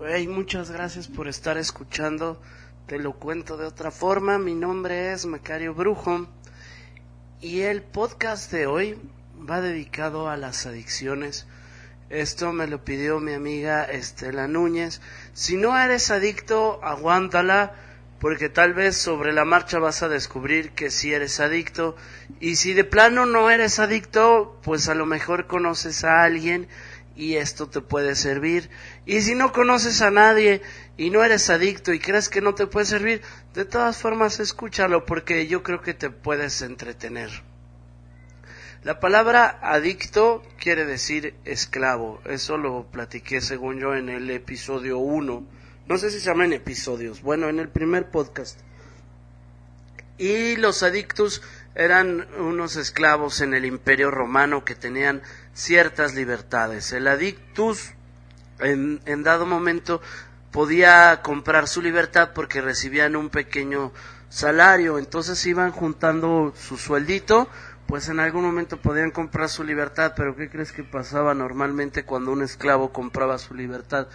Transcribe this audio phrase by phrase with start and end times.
[0.00, 2.40] Hey, muchas gracias por estar escuchando.
[2.86, 4.38] Te lo cuento de otra forma.
[4.38, 6.26] Mi nombre es Macario Brujo
[7.40, 8.98] y el podcast de hoy
[9.48, 11.46] va dedicado a las adicciones.
[12.08, 15.02] Esto me lo pidió mi amiga Estela Núñez.
[15.34, 17.74] Si no eres adicto, aguántala
[18.18, 21.96] porque tal vez sobre la marcha vas a descubrir que sí eres adicto
[22.40, 26.66] y si de plano no eres adicto, pues a lo mejor conoces a alguien
[27.16, 28.70] y esto te puede servir.
[29.06, 30.62] Y si no conoces a nadie
[30.96, 33.22] y no eres adicto y crees que no te puede servir,
[33.54, 37.30] de todas formas escúchalo porque yo creo que te puedes entretener.
[38.82, 42.20] La palabra adicto quiere decir esclavo.
[42.24, 47.22] Eso lo platiqué según yo en el episodio 1 no sé si se llaman episodios.
[47.22, 48.58] Bueno, en el primer podcast.
[50.16, 51.42] Y los adictos
[51.74, 55.22] eran unos esclavos en el imperio romano que tenían
[55.54, 56.92] ciertas libertades.
[56.92, 57.92] El adictus
[58.60, 60.00] en, en dado momento
[60.50, 63.92] podía comprar su libertad porque recibían un pequeño
[64.28, 67.48] salario, entonces iban juntando su sueldito,
[67.86, 72.32] pues en algún momento podían comprar su libertad, pero ¿qué crees que pasaba normalmente cuando
[72.32, 74.06] un esclavo compraba su libertad?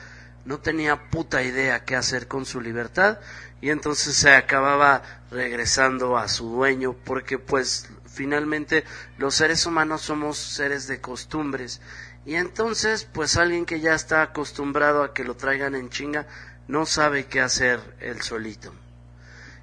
[0.48, 3.20] no tenía puta idea qué hacer con su libertad
[3.60, 8.84] y entonces se acababa regresando a su dueño porque pues finalmente
[9.20, 11.80] los seres humanos somos seres de costumbres
[12.26, 16.26] y entonces pues alguien que ya está acostumbrado a que lo traigan en chinga
[16.68, 18.74] no sabe qué hacer él solito.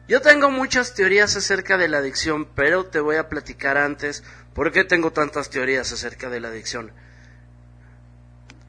[0.06, 4.22] Yo tengo muchas teorías acerca de la adicción, pero te voy a platicar antes
[4.54, 6.92] por qué tengo tantas teorías acerca de la adicción.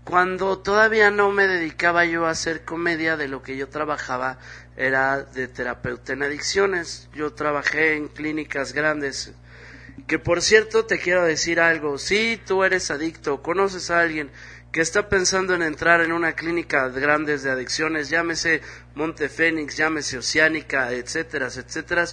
[0.06, 4.38] Cuando todavía no me dedicaba yo a hacer comedia, de lo que yo trabajaba
[4.78, 7.10] era de terapeuta en adicciones.
[7.16, 9.34] Yo trabajé en clínicas grandes.
[10.08, 14.30] Que por cierto te quiero decir algo, si tú eres adicto, conoces a alguien
[14.72, 18.62] que está pensando en entrar en una clínica grandes de adicciones, llámese
[18.94, 22.06] Montefénix, llámese Oceánica, etcétera, etcétera,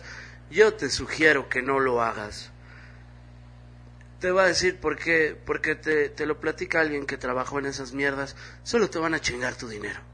[0.49, 2.53] yo te sugiero que no lo hagas.
[4.21, 7.67] Te va a decir por qué, porque te, te lo platica alguien que trabajó en
[7.67, 10.12] esas mierdas, solo te van a chingar tu dinero.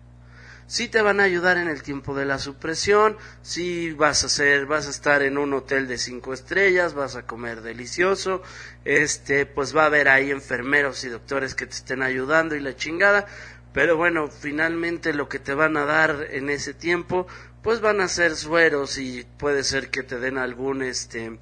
[0.68, 4.66] Sí te van a ayudar en el tiempo de la supresión, sí vas a hacer,
[4.66, 8.42] vas a estar en un hotel de cinco estrellas, vas a comer delicioso,
[8.84, 12.76] este, pues va a haber ahí enfermeros y doctores que te estén ayudando y la
[12.76, 13.24] chingada,
[13.72, 17.26] pero bueno, finalmente lo que te van a dar en ese tiempo,
[17.62, 21.38] pues van a ser sueros y puede ser que te den algún, este,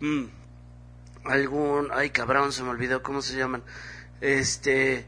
[0.00, 0.24] mm,
[1.26, 3.62] algún, ay cabrón, se me olvidó cómo se llaman,
[4.20, 5.06] este,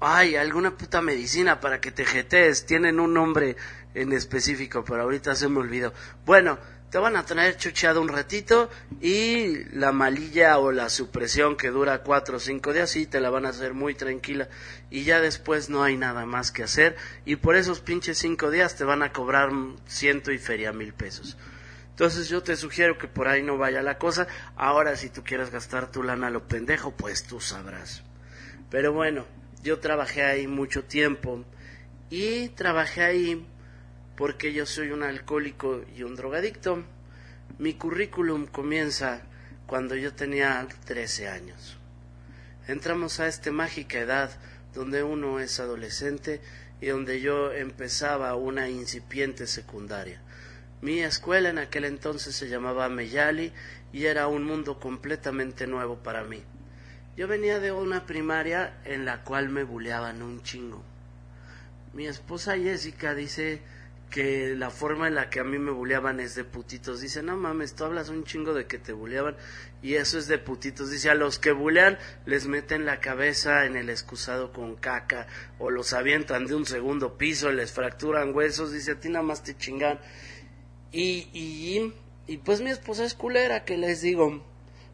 [0.00, 3.56] ay, alguna puta medicina para que te jetees, tienen un nombre
[3.94, 5.92] en específico, pero ahorita se me olvidó.
[6.24, 6.58] Bueno,
[6.90, 8.70] te van a tener chucheado un ratito
[9.00, 13.30] y la malilla o la supresión que dura cuatro o cinco días y te la
[13.30, 14.48] van a hacer muy tranquila
[14.88, 18.76] y ya después no hay nada más que hacer y por esos pinches cinco días
[18.76, 19.50] te van a cobrar
[19.86, 21.36] ciento y feria mil pesos.
[21.90, 24.28] Entonces yo te sugiero que por ahí no vaya la cosa.
[24.54, 28.04] Ahora si tú quieres gastar tu lana a lo pendejo, pues tú sabrás.
[28.70, 29.26] Pero bueno,
[29.66, 31.44] yo trabajé ahí mucho tiempo
[32.08, 33.46] y trabajé ahí
[34.16, 36.84] porque yo soy un alcohólico y un drogadicto.
[37.58, 39.22] Mi currículum comienza
[39.66, 41.78] cuando yo tenía 13 años.
[42.68, 44.30] Entramos a esta mágica edad
[44.72, 46.40] donde uno es adolescente
[46.80, 50.22] y donde yo empezaba una incipiente secundaria.
[50.80, 53.52] Mi escuela en aquel entonces se llamaba Meyali
[53.92, 56.44] y era un mundo completamente nuevo para mí.
[57.16, 60.82] Yo venía de una primaria en la cual me buleaban un chingo.
[61.94, 63.62] Mi esposa Jessica dice
[64.10, 67.00] que la forma en la que a mí me buleaban es de putitos.
[67.00, 69.34] Dice, no mames, tú hablas un chingo de que te buleaban
[69.80, 70.90] y eso es de putitos.
[70.90, 71.96] Dice, a los que bulean
[72.26, 75.26] les meten la cabeza en el excusado con caca
[75.58, 78.72] o los avientan de un segundo piso, les fracturan huesos.
[78.72, 79.98] Dice, a ti nada más te chingan.
[80.92, 81.94] Y, y,
[82.26, 84.44] y pues mi esposa es culera, que les digo,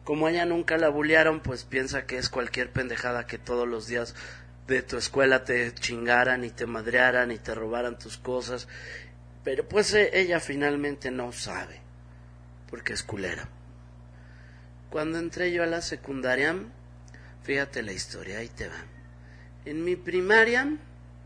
[0.03, 4.15] como ella nunca la bullearon, pues piensa que es cualquier pendejada que todos los días
[4.67, 8.67] de tu escuela te chingaran y te madrearan y te robaran tus cosas.
[9.43, 11.81] Pero pues e, ella finalmente no sabe,
[12.69, 13.47] porque es culera.
[14.89, 16.55] Cuando entré yo a la secundaria,
[17.43, 18.85] fíjate la historia, ahí te va.
[19.65, 20.77] En mi primaria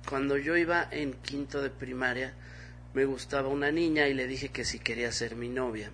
[0.08, 2.34] cuando yo iba en quinto de primaria,
[2.94, 5.92] me gustaba una niña y le dije que si quería ser mi novia.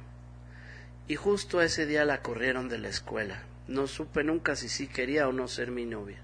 [1.07, 3.43] Y justo ese día la corrieron de la escuela.
[3.67, 6.19] No supe nunca si sí quería o no ser mi novia.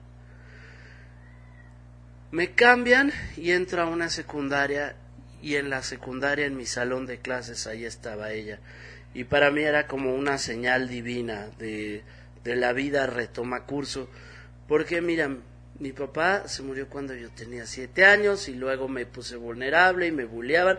[2.31, 4.95] Me cambian y entro a una secundaria
[5.41, 8.59] y en la secundaria en mi salón de clases ahí estaba ella.
[9.13, 12.03] Y para mí era como una señal divina de,
[12.43, 14.09] de la vida retoma curso.
[14.67, 15.41] Porque miran,
[15.79, 20.11] mi papá se murió cuando yo tenía siete años y luego me puse vulnerable y
[20.11, 20.77] me bulleaban,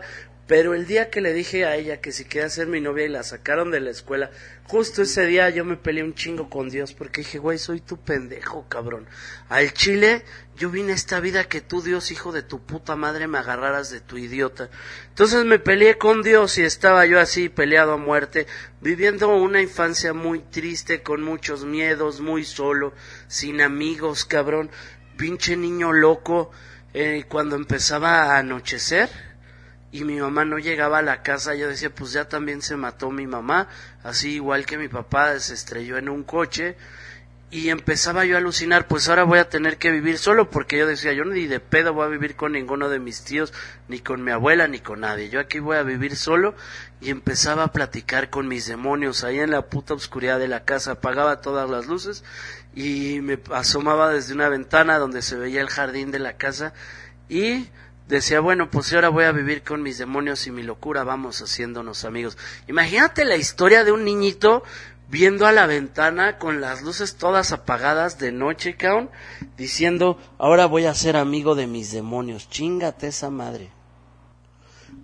[0.51, 3.07] pero el día que le dije a ella que si quería ser mi novia y
[3.07, 4.31] la sacaron de la escuela,
[4.65, 7.95] justo ese día yo me peleé un chingo con Dios porque dije, güey, soy tu
[8.01, 9.07] pendejo, cabrón.
[9.47, 10.25] Al Chile,
[10.57, 13.91] yo vine a esta vida que tú, Dios, hijo de tu puta madre, me agarraras
[13.91, 14.69] de tu idiota.
[15.07, 18.45] Entonces me peleé con Dios y estaba yo así, peleado a muerte,
[18.81, 22.93] viviendo una infancia muy triste, con muchos miedos, muy solo,
[23.29, 24.69] sin amigos, cabrón.
[25.15, 26.51] Pinche niño loco,
[26.93, 29.30] eh, cuando empezaba a anochecer
[29.91, 33.11] y mi mamá no llegaba a la casa, yo decía, pues ya también se mató
[33.11, 33.67] mi mamá,
[34.03, 36.77] así igual que mi papá se estrelló en un coche
[37.51, 40.87] y empezaba yo a alucinar, pues ahora voy a tener que vivir solo porque yo
[40.87, 43.53] decía, yo ni de pedo voy a vivir con ninguno de mis tíos,
[43.89, 46.55] ni con mi abuela, ni con nadie, yo aquí voy a vivir solo
[47.01, 50.93] y empezaba a platicar con mis demonios ahí en la puta oscuridad de la casa,
[50.93, 52.23] apagaba todas las luces
[52.73, 56.73] y me asomaba desde una ventana donde se veía el jardín de la casa
[57.27, 57.67] y
[58.07, 62.05] decía, bueno, pues ahora voy a vivir con mis demonios y mi locura, vamos haciéndonos
[62.05, 62.37] amigos.
[62.67, 64.63] Imagínate la historia de un niñito
[65.09, 69.09] viendo a la ventana con las luces todas apagadas de noche, caón,
[69.57, 73.71] diciendo, ahora voy a ser amigo de mis demonios, chingate esa madre.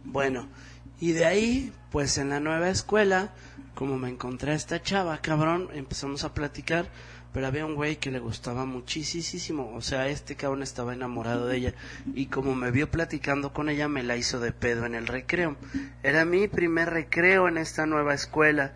[0.06, 0.48] Bueno,
[1.00, 3.34] y de ahí, pues en la nueva escuela,
[3.76, 6.90] como me encontré a esta chava, cabrón, empezamos a platicar
[7.38, 11.58] pero había un güey que le gustaba muchísimo, o sea, este cabrón estaba enamorado de
[11.58, 11.74] ella
[12.16, 15.56] y como me vio platicando con ella me la hizo de pedo en el recreo.
[16.02, 18.74] Era mi primer recreo en esta nueva escuela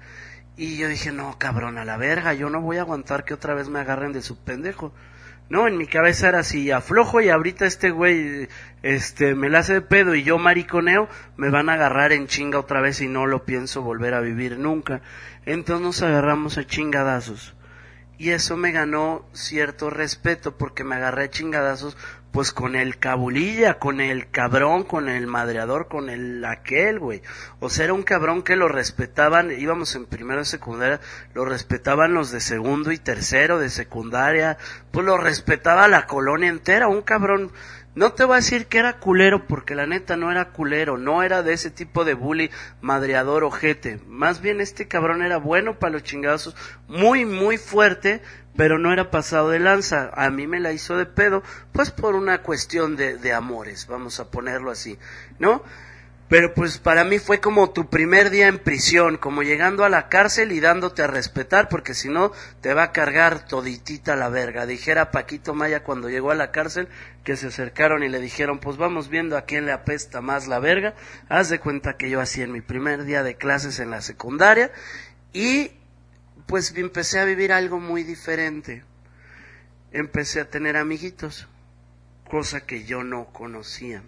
[0.58, 3.56] y yo dije, no, cabrón, a la verga, yo no voy a aguantar que otra
[3.56, 4.94] vez me agarren de su pendejo.
[5.50, 8.48] No, en mi cabeza era así, aflojo y ahorita este güey
[8.84, 12.60] este me la hace de pedo y yo mariconeo, me van a agarrar en chinga
[12.60, 15.02] otra vez y no lo pienso volver a vivir nunca.
[15.48, 17.56] Entonces nos agarramos a chingadazos
[18.22, 21.98] y eso me ganó cierto respeto porque me agarré chingadazos
[22.32, 27.24] pues con el cabulilla, con el cabrón, con el madreador, con el aquel, güey.
[27.60, 31.00] O sea, era un cabrón que lo respetaban, íbamos en primero de secundaria,
[31.34, 34.60] lo respetaban los de segundo y tercero de secundaria,
[34.92, 37.52] pues lo respetaba la colonia entera, un cabrón
[37.94, 41.24] no te voy a decir que era culero porque la neta no era culero, no
[41.24, 42.50] era de ese tipo de bully
[42.80, 44.00] madreador ojete.
[44.08, 46.56] Más bien este cabrón era bueno para los chingazos,
[46.88, 48.22] muy muy fuerte,
[48.56, 50.10] pero no era pasado de lanza.
[50.14, 51.44] A mí me la hizo de pedo,
[51.74, 54.98] pues por una cuestión de, de amores, vamos a ponerlo así,
[55.38, 55.64] ¿no?
[56.32, 60.08] Pero pues para mí fue como tu primer día en prisión, como llegando a la
[60.08, 62.32] cárcel y dándote a respetar, porque si no
[62.62, 64.66] te va a cargar toditita la verga.
[64.66, 66.88] Dijera Paquito Maya cuando llegó a la cárcel
[67.26, 70.60] que se acercaron y le dijeron, pues vamos viendo a quién le apesta más la
[70.60, 70.96] verga.
[71.28, 74.72] Haz de cuenta que yo así en mi primer día de clases en la secundaria
[75.34, 75.72] y
[76.46, 78.86] pues empecé a vivir algo muy diferente.
[79.92, 81.50] Empecé a tener amiguitos,
[82.24, 84.02] cosa que yo no conocía.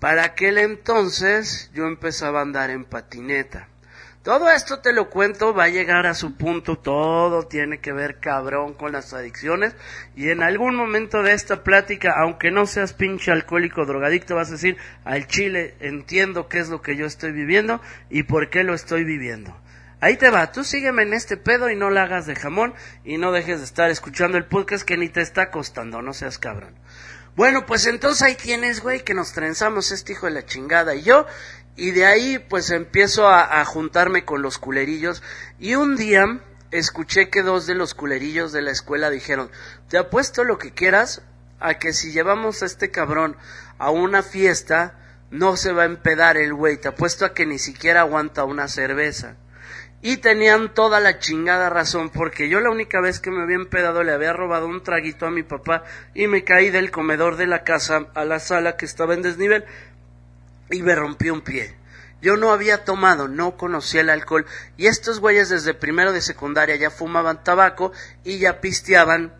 [0.00, 3.68] Para aquel entonces yo empezaba a andar en patineta.
[4.22, 8.20] Todo esto te lo cuento, va a llegar a su punto, todo tiene que ver
[8.20, 9.74] cabrón con las adicciones
[10.14, 14.52] y en algún momento de esta plática, aunque no seas pinche alcohólico drogadicto, vas a
[14.52, 18.74] decir, al chile entiendo qué es lo que yo estoy viviendo y por qué lo
[18.74, 19.56] estoy viviendo.
[20.00, 22.74] Ahí te va, tú sígueme en este pedo y no la hagas de jamón
[23.04, 26.38] y no dejes de estar escuchando el podcast que ni te está costando, no seas
[26.38, 26.74] cabrón.
[27.38, 31.02] Bueno, pues entonces ahí tienes, güey, que nos trenzamos este hijo de la chingada y
[31.02, 31.24] yo.
[31.76, 35.22] Y de ahí pues empiezo a, juntarme con los culerillos.
[35.60, 36.40] Y un día
[36.72, 39.52] escuché que dos de los culerillos de la escuela dijeron,
[39.88, 41.22] te apuesto lo que quieras
[41.60, 43.36] a que si llevamos a este cabrón
[43.78, 44.98] a una fiesta,
[45.30, 46.76] no se va a empedar el güey.
[46.76, 49.36] Te apuesto a que ni siquiera aguanta una cerveza.
[50.00, 54.04] Y tenían toda la chingada razón, porque yo la única vez que me había empedado
[54.04, 55.82] le había robado un traguito a mi papá
[56.14, 59.64] y me caí del comedor de la casa a la sala que estaba en desnivel
[60.70, 61.76] y me rompí un pie.
[62.20, 66.76] Yo no había tomado, no conocía el alcohol y estos güeyes desde primero de secundaria
[66.76, 67.92] ya fumaban tabaco
[68.24, 69.32] y ya pisteaban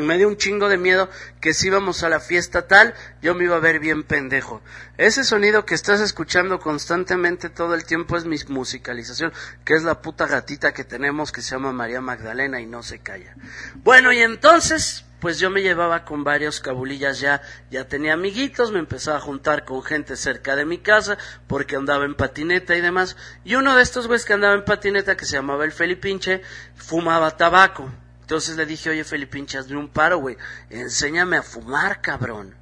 [0.00, 1.08] me dio un chingo de miedo
[1.40, 4.62] que si íbamos a la fiesta tal, yo me iba a ver bien pendejo.
[4.96, 9.32] Ese sonido que estás escuchando constantemente todo el tiempo es mi musicalización,
[9.64, 12.98] que es la puta gatita que tenemos que se llama María Magdalena y no se
[12.98, 13.34] calla.
[13.76, 18.78] Bueno, y entonces, pues yo me llevaba con varios cabulillas ya, ya tenía amiguitos, me
[18.78, 23.16] empezaba a juntar con gente cerca de mi casa, porque andaba en patineta y demás,
[23.42, 26.42] y uno de estos güeyes que andaba en patineta, que se llamaba el Felipinche,
[26.74, 27.90] fumaba tabaco.
[28.24, 30.38] Entonces le dije, oye Felipinche, hazme un paro, güey,
[30.70, 32.54] enséñame a fumar, cabrón.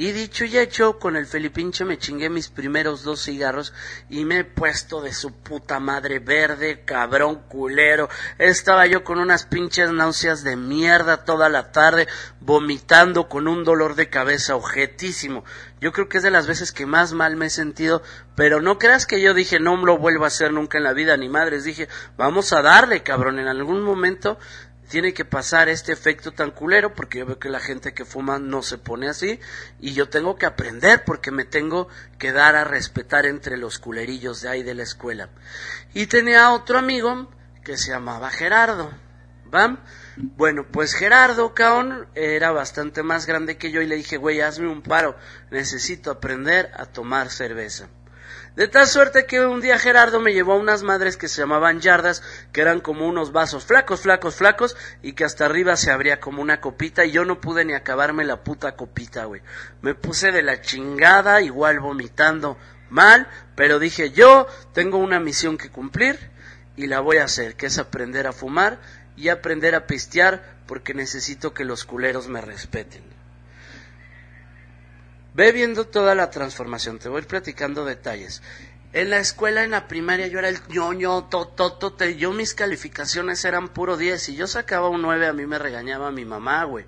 [0.00, 3.74] Y dicho y hecho, con el Felipinche me chingué mis primeros dos cigarros
[4.08, 8.08] y me he puesto de su puta madre verde, cabrón, culero.
[8.38, 12.06] Estaba yo con unas pinches náuseas de mierda toda la tarde,
[12.38, 15.42] vomitando con un dolor de cabeza objetísimo.
[15.80, 18.00] Yo creo que es de las veces que más mal me he sentido,
[18.36, 21.16] pero no creas que yo dije no lo vuelvo a hacer nunca en la vida,
[21.16, 21.64] ni madres.
[21.64, 24.38] Dije, vamos a darle, cabrón, en algún momento
[24.88, 28.38] tiene que pasar este efecto tan culero porque yo veo que la gente que fuma
[28.38, 29.38] no se pone así
[29.80, 34.42] y yo tengo que aprender porque me tengo que dar a respetar entre los culerillos
[34.42, 35.30] de ahí de la escuela.
[35.94, 37.30] Y tenía otro amigo
[37.64, 38.90] que se llamaba Gerardo.
[39.54, 39.78] ¿Va?
[40.16, 44.68] Bueno, pues Gerardo, caón, era bastante más grande que yo y le dije, güey, hazme
[44.68, 45.16] un paro,
[45.50, 47.88] necesito aprender a tomar cerveza.
[48.56, 51.80] De tal suerte que un día Gerardo me llevó a unas madres que se llamaban
[51.80, 56.20] yardas, que eran como unos vasos flacos, flacos, flacos, y que hasta arriba se abría
[56.20, 59.42] como una copita, y yo no pude ni acabarme la puta copita, güey.
[59.80, 62.58] Me puse de la chingada, igual vomitando
[62.90, 66.30] mal, pero dije yo tengo una misión que cumplir
[66.76, 68.80] y la voy a hacer, que es aprender a fumar
[69.16, 73.17] y aprender a pistear porque necesito que los culeros me respeten.
[75.38, 78.42] Ve viendo toda la transformación, te voy platicando detalles.
[78.94, 82.16] En la escuela, en la primaria, yo era el ñoño, tototote.
[82.16, 84.30] Yo mis calificaciones eran puro 10.
[84.30, 86.86] y yo sacaba un 9, a mí me regañaba mi mamá, güey.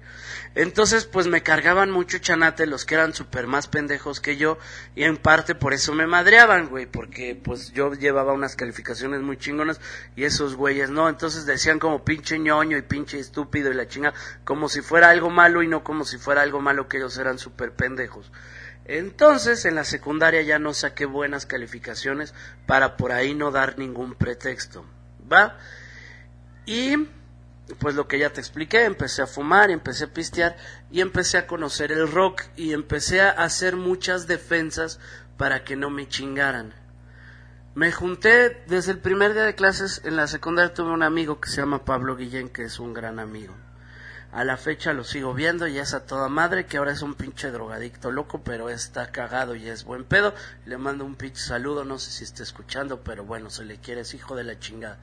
[0.55, 4.57] Entonces, pues me cargaban mucho chanate los que eran súper más pendejos que yo.
[4.97, 6.87] Y en parte por eso me madreaban, güey.
[6.87, 9.79] Porque pues yo llevaba unas calificaciones muy chingonas
[10.17, 11.07] y esos güeyes no.
[11.07, 14.15] Entonces decían como pinche ñoño y pinche estúpido y la chinga.
[14.45, 17.39] Como si fuera algo malo y no como si fuera algo malo que ellos eran
[17.39, 18.33] súper pendejos.
[18.93, 22.35] Entonces, en la secundaria ya no saqué buenas calificaciones
[22.67, 24.85] para por ahí no dar ningún pretexto.
[25.33, 25.57] ¿Va?
[26.67, 26.97] Y
[27.79, 30.57] pues lo que ya te expliqué, empecé a fumar, empecé a pistear
[30.91, 34.99] y empecé a conocer el rock y empecé a hacer muchas defensas
[35.37, 36.75] para que no me chingaran.
[37.77, 41.49] Me junté desde el primer día de clases en la secundaria tuve un amigo que
[41.49, 43.55] se llama Pablo Guillén que es un gran amigo.
[44.33, 47.15] A la fecha lo sigo viendo y es a toda madre que ahora es un
[47.15, 50.35] pinche drogadicto loco, pero está cagado y es buen pedo.
[50.67, 54.03] Le mando un pinche saludo, no sé si está escuchando, pero bueno, se le quiere,
[54.03, 54.99] es hijo de la chingada.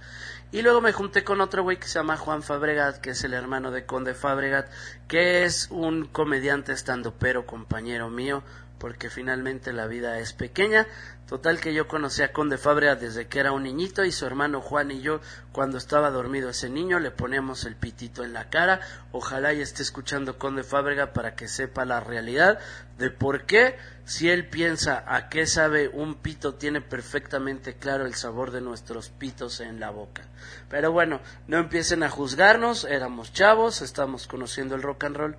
[0.54, 3.34] Y luego me junté con otro güey que se llama Juan Fabregat, que es el
[3.34, 4.70] hermano de Conde Fabregat,
[5.10, 8.44] que es un comediante estando pero compañero mío,
[8.80, 10.88] porque finalmente la vida es pequeña.
[11.28, 14.62] Total que yo conocí a Conde Fabrea desde que era un niñito y su hermano
[14.62, 15.20] Juan y yo,
[15.52, 18.80] cuando estaba dormido ese niño, le poníamos el pitito en la cara.
[19.12, 22.60] Ojalá y esté escuchando Conde Fábrega para que sepa la realidad
[22.98, 28.16] de por qué, si él piensa a qué sabe un pito, tiene perfectamente claro el
[28.16, 30.24] sabor de nuestros pitos en la boca.
[30.70, 35.38] Pero bueno, no empiecen a juzgarnos, éramos chavos, estamos conociendo el rock and roll.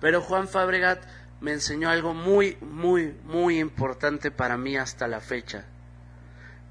[0.00, 1.00] Pero Juan Fabregat
[1.42, 5.64] me enseñó algo muy, muy, muy importante para mí hasta la fecha.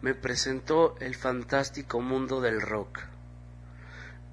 [0.01, 3.01] Me presentó el fantástico mundo del rock.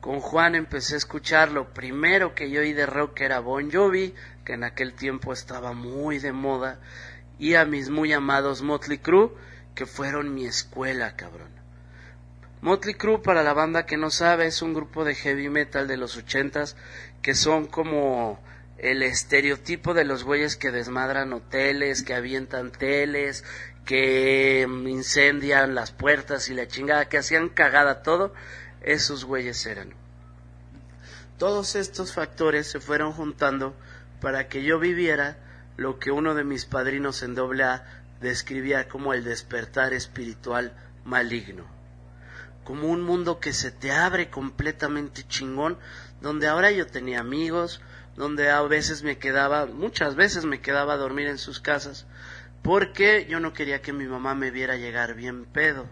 [0.00, 4.14] Con Juan empecé a escuchar lo primero que yo oí de rock era Bon Jovi,
[4.44, 6.78] que en aquel tiempo estaba muy de moda,
[7.40, 9.32] y a mis muy amados Motley Crue,
[9.74, 11.50] que fueron mi escuela, cabrón.
[12.60, 15.96] Motley Crue, para la banda que no sabe, es un grupo de heavy metal de
[15.96, 16.76] los ochentas
[17.22, 18.40] que son como
[18.78, 23.44] el estereotipo de los güeyes que desmadran hoteles, que avientan teles,
[23.84, 28.32] que incendian las puertas y la chingada, que hacían cagada todo,
[28.82, 29.94] esos güeyes eran.
[31.38, 33.74] Todos estos factores se fueron juntando
[34.20, 35.38] para que yo viviera
[35.76, 40.72] lo que uno de mis padrinos en doble A describía como el despertar espiritual
[41.04, 41.64] maligno.
[42.64, 45.78] Como un mundo que se te abre completamente chingón,
[46.20, 47.80] donde ahora yo tenía amigos,
[48.18, 52.04] donde a veces me quedaba, muchas veces me quedaba a dormir en sus casas,
[52.62, 55.86] porque yo no quería que mi mamá me viera llegar bien pedo.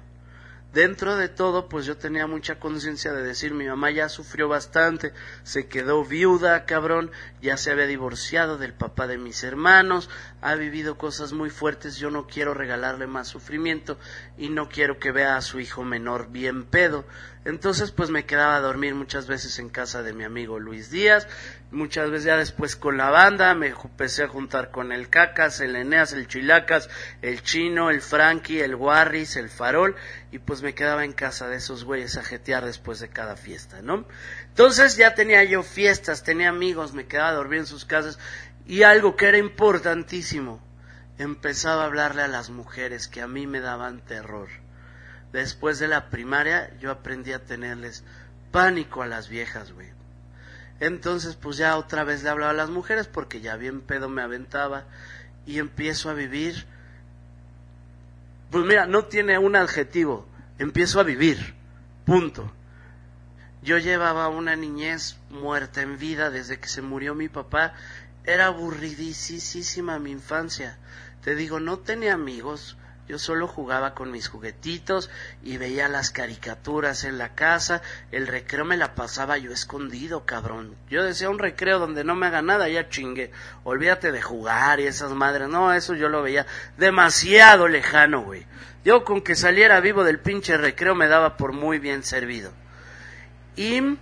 [0.74, 5.14] Dentro de todo, pues yo tenía mucha conciencia de decir, mi mamá ya sufrió bastante,
[5.44, 10.10] se quedó viuda, cabrón, ya se había divorciado del papá de mis hermanos,
[10.42, 13.98] ha vivido cosas muy fuertes, yo no quiero regalarle más sufrimiento
[14.36, 17.06] y no quiero que vea a su hijo menor bien pedo.
[17.46, 21.28] Entonces pues me quedaba a dormir muchas veces en casa de mi amigo Luis Díaz,
[21.70, 25.76] muchas veces ya después con la banda, me empecé a juntar con el Cacas, el
[25.76, 26.90] Eneas, el Chilacas,
[27.22, 29.94] el Chino, el Frankie, el Warris, el Farol,
[30.32, 33.80] y pues me quedaba en casa de esos güeyes a jetear después de cada fiesta,
[33.80, 34.08] ¿no?
[34.48, 38.18] Entonces ya tenía yo fiestas, tenía amigos, me quedaba a dormir en sus casas,
[38.66, 40.60] y algo que era importantísimo,
[41.16, 44.65] empezaba a hablarle a las mujeres que a mí me daban terror.
[45.32, 48.04] Después de la primaria yo aprendí a tenerles
[48.52, 49.88] pánico a las viejas, güey.
[50.80, 54.22] Entonces pues ya otra vez le hablaba a las mujeres porque ya bien pedo me
[54.22, 54.84] aventaba
[55.46, 56.66] y empiezo a vivir.
[58.50, 60.26] Pues mira, no tiene un adjetivo,
[60.58, 61.54] empiezo a vivir,
[62.04, 62.52] punto.
[63.62, 67.74] Yo llevaba una niñez muerta en vida desde que se murió mi papá.
[68.24, 70.78] Era aburridísima mi infancia.
[71.22, 72.76] Te digo, no tenía amigos,
[73.08, 75.10] yo solo jugaba con mis juguetitos
[75.42, 77.80] y veía las caricaturas en la casa.
[78.10, 80.74] El recreo me la pasaba yo escondido, cabrón.
[80.88, 83.30] Yo decía un recreo donde no me haga nada, ya chingue.
[83.62, 85.48] Olvídate de jugar y esas madres.
[85.48, 86.46] No, eso yo lo veía
[86.78, 88.44] demasiado lejano, güey.
[88.84, 92.52] Yo con que saliera vivo del pinche recreo me daba por muy bien servido.
[93.54, 93.98] Y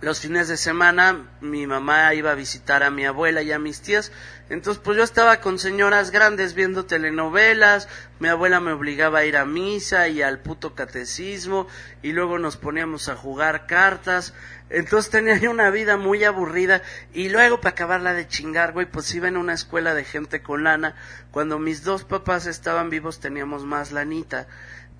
[0.00, 3.82] los fines de semana mi mamá iba a visitar a mi abuela y a mis
[3.82, 4.12] tías,
[4.50, 7.88] entonces pues yo estaba con señoras grandes viendo telenovelas,
[8.18, 11.68] mi abuela me obligaba a ir a misa y al puto catecismo
[12.02, 14.34] y luego nos poníamos a jugar cartas,
[14.68, 16.82] entonces tenía yo una vida muy aburrida
[17.14, 20.64] y luego para acabarla de chingar, güey, pues iba en una escuela de gente con
[20.64, 20.96] lana,
[21.30, 24.48] cuando mis dos papás estaban vivos teníamos más lanita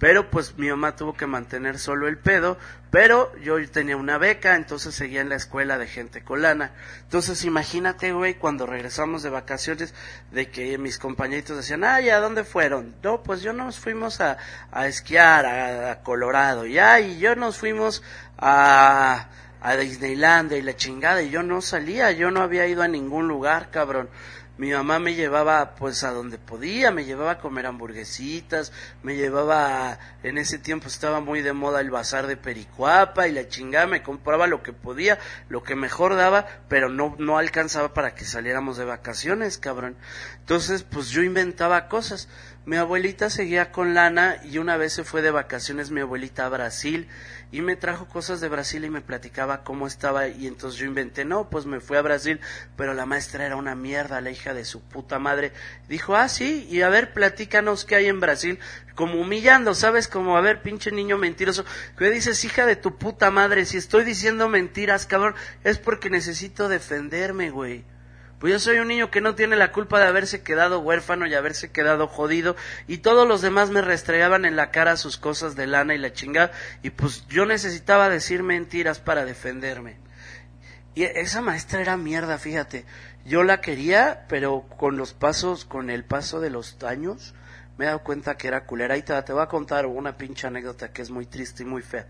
[0.00, 2.56] pero pues mi mamá tuvo que mantener solo el pedo,
[2.90, 6.72] pero yo tenía una beca, entonces seguía en la escuela de gente colana.
[7.02, 9.94] Entonces imagínate, güey, cuando regresamos de vacaciones,
[10.32, 12.96] de que mis compañeritos decían, ay, ¿a dónde fueron?
[13.02, 14.38] No, pues yo nos fuimos a,
[14.72, 18.02] a esquiar a, Colorado, y ay, yo nos fuimos
[18.38, 19.28] a,
[19.60, 23.28] a Disneylandia y la chingada, y yo no salía, yo no había ido a ningún
[23.28, 24.08] lugar, cabrón
[24.60, 29.98] mi mamá me llevaba pues a donde podía, me llevaba a comer hamburguesitas, me llevaba,
[30.22, 34.02] en ese tiempo estaba muy de moda el bazar de Pericuapa y la chingada, me
[34.02, 38.76] compraba lo que podía, lo que mejor daba, pero no, no alcanzaba para que saliéramos
[38.76, 39.96] de vacaciones, cabrón.
[40.40, 42.28] Entonces, pues yo inventaba cosas.
[42.70, 46.48] Mi abuelita seguía con lana y una vez se fue de vacaciones mi abuelita a
[46.48, 47.08] Brasil
[47.50, 51.24] y me trajo cosas de Brasil y me platicaba cómo estaba y entonces yo inventé,
[51.24, 52.38] no, pues me fui a Brasil,
[52.76, 55.50] pero la maestra era una mierda, la hija de su puta madre.
[55.88, 58.60] Dijo, ah, sí, y a ver, platícanos qué hay en Brasil,
[58.94, 60.06] como humillando, ¿sabes?
[60.06, 61.64] Como, a ver, pinche niño mentiroso,
[61.98, 63.64] ¿qué dices, hija de tu puta madre?
[63.64, 67.84] Si estoy diciendo mentiras, cabrón, es porque necesito defenderme, güey.
[68.40, 71.34] Pues yo soy un niño que no tiene la culpa de haberse quedado huérfano y
[71.34, 72.56] haberse quedado jodido
[72.88, 76.14] y todos los demás me restregaban en la cara sus cosas de lana y la
[76.14, 76.50] chingada
[76.82, 79.98] y pues yo necesitaba decir mentiras para defenderme.
[80.94, 82.86] Y esa maestra era mierda, fíjate.
[83.26, 87.34] Yo la quería, pero con los pasos, con el paso de los años,
[87.76, 88.96] me he dado cuenta que era culera.
[88.96, 91.82] Y te, te voy a contar una pinche anécdota que es muy triste y muy
[91.82, 92.06] fea.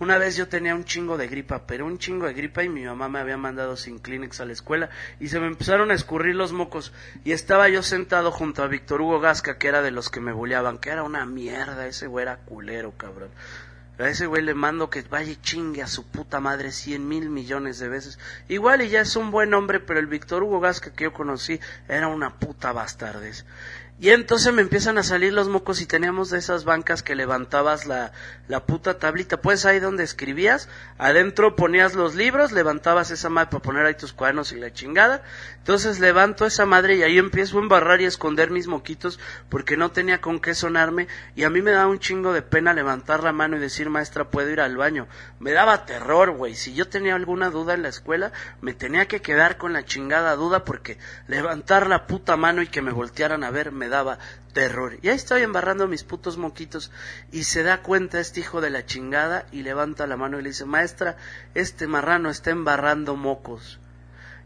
[0.00, 2.86] Una vez yo tenía un chingo de gripa, pero un chingo de gripa y mi
[2.86, 4.88] mamá me había mandado sin Kleenex a la escuela
[5.20, 9.02] y se me empezaron a escurrir los mocos y estaba yo sentado junto a Víctor
[9.02, 12.22] Hugo Gasca, que era de los que me bulleaban, que era una mierda, ese güey
[12.22, 13.28] era culero, cabrón.
[13.98, 17.28] A ese güey le mando que vaya y chingue a su puta madre cien mil
[17.28, 18.18] millones de veces.
[18.48, 21.60] Igual y ya es un buen hombre, pero el Víctor Hugo Gasca que yo conocí
[21.86, 23.44] era una puta bastardes.
[24.02, 27.84] Y entonces me empiezan a salir los mocos y teníamos de esas bancas que levantabas
[27.84, 28.12] la,
[28.48, 29.42] la puta tablita.
[29.42, 34.14] Pues ahí donde escribías, adentro ponías los libros, levantabas esa madre para poner ahí tus
[34.14, 35.22] cuadernos y la chingada.
[35.58, 39.76] Entonces levanto esa madre y ahí empiezo a embarrar y a esconder mis moquitos porque
[39.76, 41.06] no tenía con qué sonarme.
[41.36, 44.30] Y a mí me daba un chingo de pena levantar la mano y decir, maestra,
[44.30, 45.08] puedo ir al baño.
[45.40, 46.54] Me daba terror, güey.
[46.54, 48.32] Si yo tenía alguna duda en la escuela,
[48.62, 52.80] me tenía que quedar con la chingada duda porque levantar la puta mano y que
[52.80, 54.18] me voltearan a ver me daba
[54.54, 54.98] terror.
[55.02, 56.90] Y ahí estoy embarrando mis putos moquitos
[57.30, 60.48] y se da cuenta este hijo de la chingada y levanta la mano y le
[60.48, 61.16] dice, maestra,
[61.54, 63.78] este marrano está embarrando mocos.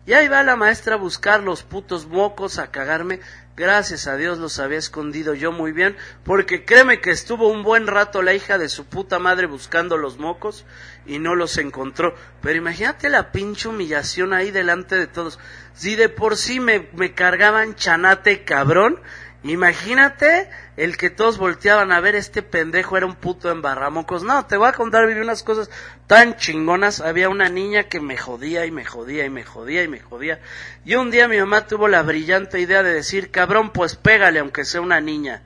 [0.07, 3.21] Y ahí va la maestra a buscar los putos mocos, a cagarme.
[3.57, 7.87] Gracias a Dios los había escondido yo muy bien, porque créeme que estuvo un buen
[7.87, 10.67] rato la hija de su puta madre buscando los mocos
[11.07, 12.15] y no los encontró.
[12.43, 15.39] Pero imagínate la pinche humillación ahí delante de todos.
[15.73, 19.01] Si de por sí me, me cargaban chanate cabrón,
[19.45, 24.23] Imagínate el que todos volteaban a ver este pendejo era un puto embarramocos.
[24.23, 25.69] No, te voy a contar, viví unas cosas
[26.07, 27.01] tan chingonas.
[27.03, 30.41] Había una niña que me jodía y me jodía y me jodía y me jodía.
[30.87, 34.65] Y un día mi mamá tuvo la brillante idea de decir, cabrón, pues pégale aunque
[34.65, 35.43] sea una niña.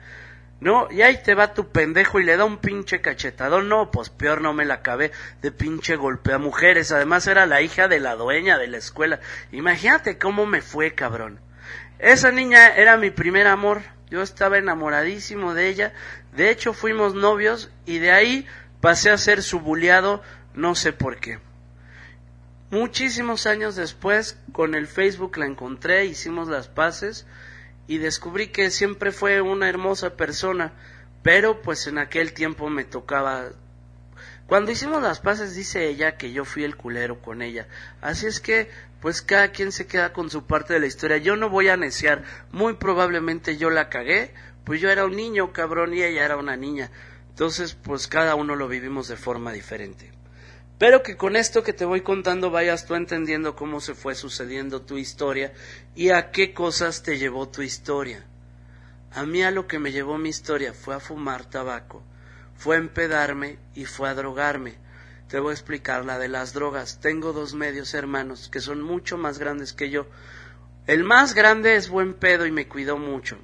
[0.61, 3.67] No, y ahí te va tu pendejo y le da un pinche cachetadón.
[3.67, 6.93] No, pues peor no me la acabé de pinche golpea mujeres.
[6.93, 9.19] Además era la hija de la dueña de la escuela.
[9.51, 11.41] Imagínate cómo me fue, cabrón.
[11.99, 13.81] Esa niña era mi primer amor.
[14.09, 15.93] Yo estaba enamoradísimo de ella.
[16.33, 18.47] De hecho, fuimos novios y de ahí
[18.79, 21.39] pasé a ser su buleado, no sé por qué.
[22.71, 27.25] Muchísimos años después, con el Facebook la encontré, hicimos las paces
[27.87, 30.73] y descubrí que siempre fue una hermosa persona,
[31.23, 33.49] pero pues en aquel tiempo me tocaba...
[34.45, 37.67] Cuando hicimos las paces dice ella que yo fui el culero con ella,
[38.01, 38.69] así es que
[39.01, 41.77] pues cada quien se queda con su parte de la historia, yo no voy a
[41.77, 44.33] neciar, muy probablemente yo la cagué,
[44.63, 46.91] pues yo era un niño cabrón y ella era una niña,
[47.29, 50.11] entonces pues cada uno lo vivimos de forma diferente.
[50.77, 54.81] Pero que con esto que te voy contando vayas tú entendiendo cómo se fue sucediendo
[54.81, 55.53] tu historia
[55.93, 58.25] y a qué cosas te llevó tu historia.
[59.11, 62.01] A mí a lo que me llevó mi historia fue a fumar tabaco,
[62.55, 64.77] fue a empedarme y fue a drogarme.
[65.29, 66.99] Te voy a explicar la de las drogas.
[67.01, 70.07] Tengo dos medios hermanos que son mucho más grandes que yo.
[70.87, 73.37] El más grande es buen pedo y me cuidó mucho.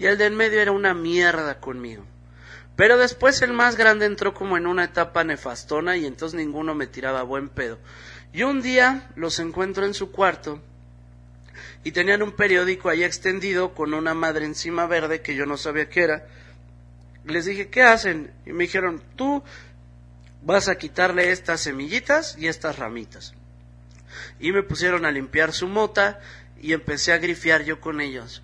[0.00, 2.04] Y el de en medio era una mierda conmigo.
[2.74, 6.88] Pero después el más grande entró como en una etapa nefastona y entonces ninguno me
[6.88, 7.78] tiraba buen pedo.
[8.32, 10.60] Y un día los encuentro en su cuarto
[11.84, 15.88] y tenían un periódico ahí extendido con una madre encima verde que yo no sabía
[15.88, 16.26] qué era.
[17.24, 18.32] Les dije, ¿qué hacen?
[18.44, 19.42] Y me dijeron, tú
[20.42, 23.34] vas a quitarle estas semillitas y estas ramitas.
[24.40, 26.20] Y me pusieron a limpiar su mota
[26.60, 28.42] y empecé a grifiar yo con ellos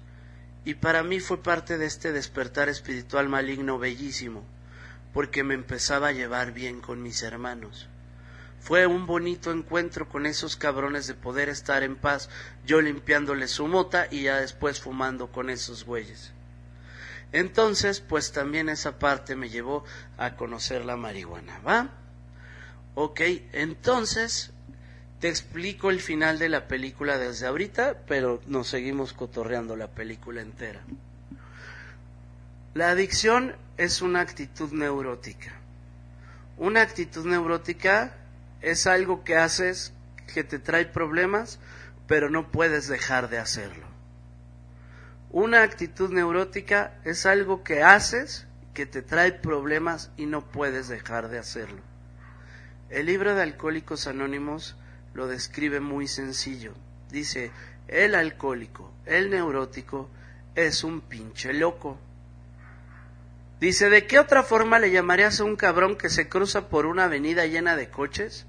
[0.64, 4.44] y para mí fue parte de este despertar espiritual maligno bellísimo,
[5.12, 7.88] porque me empezaba a llevar bien con mis hermanos.
[8.60, 12.30] Fue un bonito encuentro con esos cabrones de poder estar en paz,
[12.64, 16.32] yo limpiándole su mota y ya después fumando con esos güeyes.
[17.34, 19.84] Entonces, pues también esa parte me llevó
[20.18, 21.90] a conocer la marihuana, ¿va?
[22.94, 24.52] Ok, entonces
[25.18, 30.42] te explico el final de la película desde ahorita, pero nos seguimos cotorreando la película
[30.42, 30.80] entera.
[32.72, 35.54] La adicción es una actitud neurótica.
[36.56, 38.14] Una actitud neurótica
[38.62, 39.92] es algo que haces
[40.32, 41.58] que te trae problemas,
[42.06, 43.93] pero no puedes dejar de hacerlo.
[45.34, 51.28] Una actitud neurótica es algo que haces que te trae problemas y no puedes dejar
[51.28, 51.82] de hacerlo.
[52.88, 54.76] El libro de Alcohólicos Anónimos
[55.12, 56.72] lo describe muy sencillo.
[57.10, 57.50] Dice,
[57.88, 60.08] el alcohólico, el neurótico,
[60.54, 61.98] es un pinche loco.
[63.58, 67.06] Dice, ¿de qué otra forma le llamarías a un cabrón que se cruza por una
[67.06, 68.46] avenida llena de coches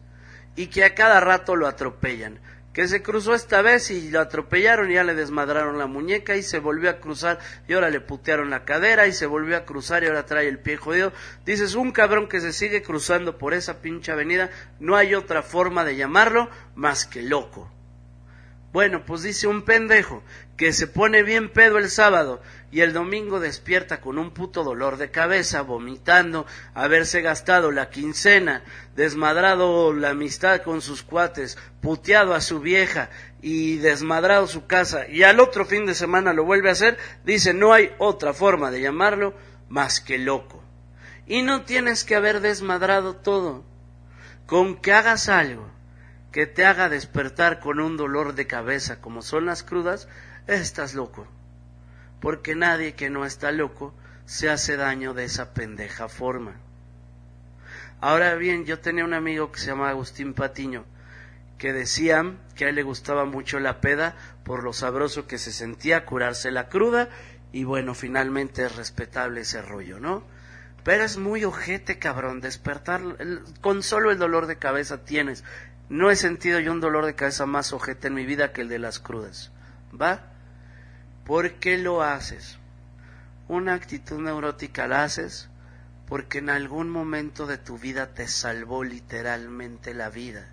[0.56, 2.40] y que a cada rato lo atropellan?
[2.76, 6.44] Que se cruzó esta vez y lo atropellaron y ya le desmadraron la muñeca y
[6.44, 10.04] se volvió a cruzar y ahora le putearon la cadera y se volvió a cruzar
[10.04, 11.14] y ahora trae el pie jodido.
[11.46, 14.50] Dices, un cabrón que se sigue cruzando por esa pinche avenida,
[14.82, 17.72] no hay otra forma de llamarlo más que loco.
[18.74, 20.22] Bueno, pues dice un pendejo
[20.58, 24.98] que se pone bien pedo el sábado y el domingo despierta con un puto dolor
[24.98, 28.64] de cabeza, vomitando, haberse gastado la quincena,
[28.96, 33.10] desmadrado la amistad con sus cuates, puteado a su vieja
[33.42, 37.54] y desmadrado su casa y al otro fin de semana lo vuelve a hacer, dice
[37.54, 39.34] no hay otra forma de llamarlo
[39.70, 40.64] más que loco.
[41.28, 43.64] Y no tienes que haber desmadrado todo.
[44.46, 45.68] Con que hagas algo
[46.32, 50.08] que te haga despertar con un dolor de cabeza como son las crudas,
[50.48, 51.28] estás loco.
[52.20, 53.94] Porque nadie que no está loco
[54.26, 56.56] se hace daño de esa pendeja forma.
[58.02, 60.86] Ahora bien, yo tenía un amigo que se llama Agustín Patiño,
[61.58, 65.52] que decía que a él le gustaba mucho la peda por lo sabroso que se
[65.52, 67.10] sentía curarse la cruda
[67.52, 70.24] y bueno, finalmente es respetable ese rollo, ¿no?
[70.84, 73.02] Pero es muy ojete, cabrón, despertar,
[73.62, 75.44] con solo el dolor de cabeza tienes.
[75.90, 78.70] No he sentido yo un dolor de cabeza más ojete en mi vida que el
[78.70, 79.52] de las crudas.
[80.00, 80.35] ¿Va?
[81.26, 82.60] ¿Por qué lo haces?
[83.48, 85.50] Una actitud neurótica la haces
[86.08, 90.48] porque en algún momento de tu vida te salvó literalmente la vida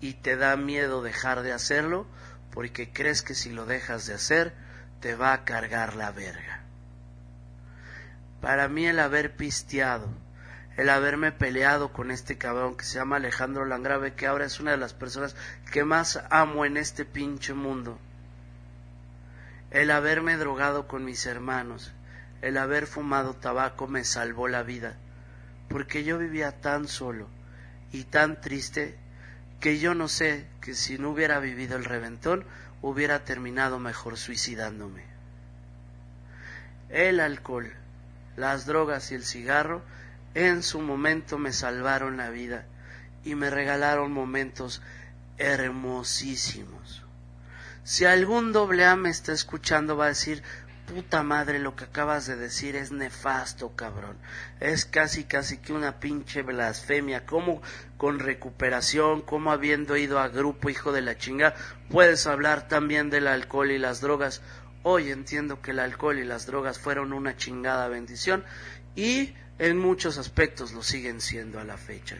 [0.00, 2.06] y te da miedo dejar de hacerlo
[2.50, 4.54] porque crees que si lo dejas de hacer
[5.00, 6.62] te va a cargar la verga.
[8.40, 10.08] Para mí el haber pisteado,
[10.78, 14.70] el haberme peleado con este cabrón que se llama Alejandro Langrave, que ahora es una
[14.70, 15.36] de las personas
[15.70, 17.98] que más amo en este pinche mundo.
[19.70, 21.92] El haberme drogado con mis hermanos,
[22.42, 24.96] el haber fumado tabaco me salvó la vida,
[25.68, 27.28] porque yo vivía tan solo
[27.92, 28.96] y tan triste
[29.60, 32.44] que yo no sé que si no hubiera vivido el reventón
[32.80, 35.02] hubiera terminado mejor suicidándome.
[36.88, 37.72] El alcohol
[38.38, 39.82] las drogas y el cigarro
[40.34, 42.66] en su momento me salvaron la vida
[43.24, 44.80] y me regalaron momentos
[45.38, 47.04] hermosísimos.
[47.90, 50.42] Si algún doble A me está escuchando va a decir,
[50.86, 54.18] puta madre, lo que acabas de decir es nefasto, cabrón.
[54.60, 57.24] Es casi, casi que una pinche blasfemia.
[57.24, 57.62] ¿Cómo
[57.96, 61.54] con recuperación, cómo habiendo ido a grupo hijo de la chinga,
[61.88, 64.42] puedes hablar también del alcohol y las drogas?
[64.82, 68.44] Hoy entiendo que el alcohol y las drogas fueron una chingada bendición
[68.96, 72.18] y en muchos aspectos lo siguen siendo a la fecha.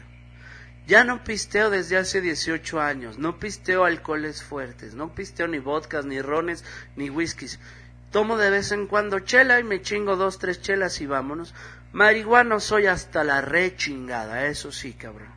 [0.88, 6.07] Ya no pisteo desde hace 18 años, no pisteo alcoholes fuertes, no pisteo ni vodkas,
[6.07, 6.64] ni rones,
[6.96, 7.61] ni whiskies.
[8.11, 11.55] Tomo de vez en cuando chela y me chingo dos, tres chelas y vámonos.
[11.92, 15.29] Marihuano soy hasta la re chingada, eso sí, cabrón.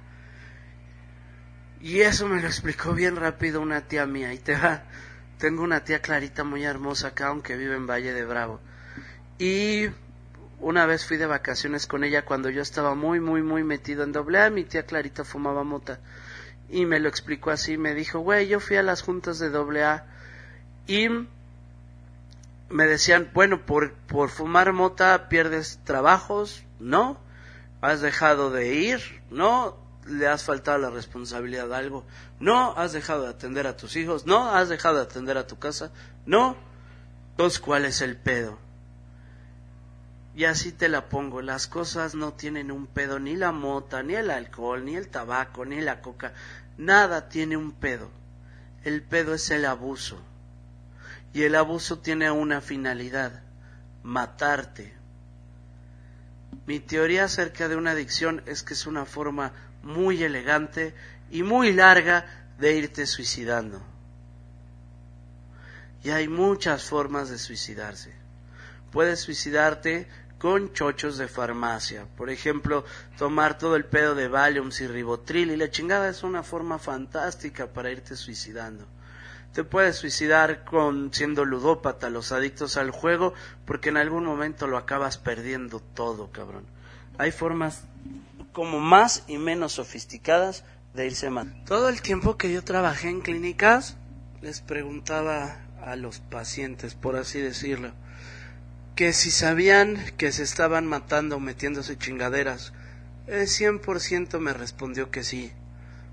[1.82, 4.34] Y eso me lo explicó bien rápido una tía mía.
[4.34, 4.84] Y te va,
[5.38, 8.62] tengo una tía Clarita muy hermosa acá, aunque vive en Valle de Bravo.
[9.38, 9.88] Y
[10.62, 14.12] una vez fui de vacaciones con ella cuando yo estaba muy, muy, muy metido en
[14.12, 14.50] doble A.
[14.50, 16.00] Mi tía Clarita fumaba mota.
[16.70, 17.78] Y me lo explicó así.
[17.78, 20.06] Me dijo, güey, yo fui a las juntas de doble A.
[20.88, 21.10] Y
[22.72, 27.20] me decían, bueno, por, por fumar mota pierdes trabajos, ¿no?
[27.82, 29.78] Has dejado de ir, ¿no?
[30.06, 32.06] Le has faltado la responsabilidad de algo,
[32.40, 35.60] no, has dejado de atender a tus hijos, no, has dejado de atender a tu
[35.60, 35.92] casa,
[36.26, 36.56] no.
[37.32, 38.58] Entonces, ¿cuál es el pedo?
[40.34, 44.16] Y así te la pongo, las cosas no tienen un pedo, ni la mota, ni
[44.16, 46.34] el alcohol, ni el tabaco, ni la coca,
[46.78, 48.10] nada tiene un pedo.
[48.84, 50.20] El pedo es el abuso
[51.34, 53.42] y el abuso tiene una finalidad,
[54.04, 54.94] matarte.
[56.66, 60.94] Mi teoría acerca de una adicción es que es una forma muy elegante
[61.30, 62.26] y muy larga
[62.60, 63.82] de irte suicidando.
[66.04, 68.14] Y hay muchas formas de suicidarse.
[68.92, 70.08] Puedes suicidarte
[70.42, 72.08] con chochos de farmacia.
[72.18, 72.84] Por ejemplo,
[73.16, 77.68] tomar todo el pedo de Valium y Ribotril y la chingada es una forma fantástica
[77.68, 78.88] para irte suicidando
[79.54, 83.34] te puedes suicidar con siendo ludópata, los adictos al juego,
[83.66, 86.64] porque en algún momento lo acabas perdiendo todo, cabrón.
[87.18, 87.84] Hay formas
[88.54, 91.54] como más y menos sofisticadas de irse mal.
[91.66, 93.98] Todo el tiempo que yo trabajé en clínicas,
[94.42, 97.92] les preguntaba a los pacientes, por así decirlo,
[98.96, 102.74] que si sabían que se estaban matando metiéndose chingaderas.
[103.28, 105.52] El 100% me respondió que sí.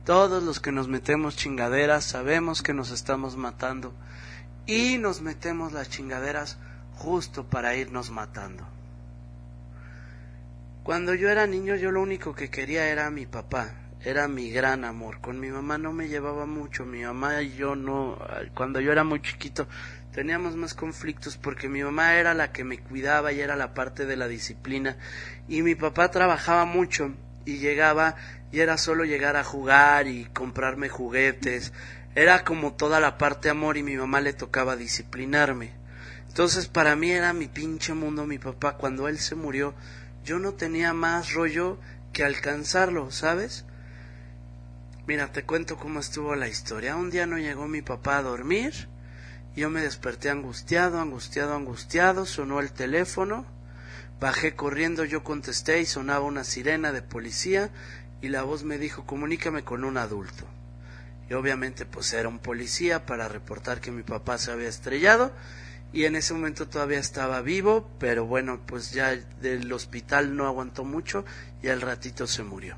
[0.04, 3.92] Todos los que nos metemos chingaderas sabemos que nos estamos matando
[4.66, 6.58] y nos metemos las chingaderas
[6.94, 8.66] justo para irnos matando.
[10.82, 14.84] Cuando yo era niño yo lo único que quería era mi papá, era mi gran
[14.84, 15.20] amor.
[15.20, 18.18] Con mi mamá no me llevaba mucho, mi mamá y yo no,
[18.54, 19.68] cuando yo era muy chiquito
[20.12, 24.06] teníamos más conflictos porque mi mamá era la que me cuidaba y era la parte
[24.06, 24.96] de la disciplina
[25.48, 28.16] y mi papá trabajaba mucho y llegaba
[28.52, 31.72] y era solo llegar a jugar y comprarme juguetes.
[32.14, 35.72] Era como toda la parte amor y mi mamá le tocaba disciplinarme.
[36.28, 38.76] Entonces para mí era mi pinche mundo mi papá.
[38.76, 39.74] Cuando él se murió,
[40.24, 41.78] yo no tenía más rollo
[42.12, 43.64] que alcanzarlo, ¿sabes?
[45.06, 46.96] Mira, te cuento cómo estuvo la historia.
[46.96, 48.88] Un día no llegó mi papá a dormir.
[49.58, 52.26] Yo me desperté angustiado, angustiado, angustiado.
[52.26, 53.44] Sonó el teléfono.
[54.20, 57.70] Bajé corriendo, yo contesté y sonaba una sirena de policía
[58.22, 60.44] y la voz me dijo comunícame con un adulto.
[61.28, 65.32] Y obviamente pues era un policía para reportar que mi papá se había estrellado
[65.92, 70.84] y en ese momento todavía estaba vivo, pero bueno, pues ya del hospital no aguantó
[70.84, 71.24] mucho
[71.64, 72.76] y al ratito se murió.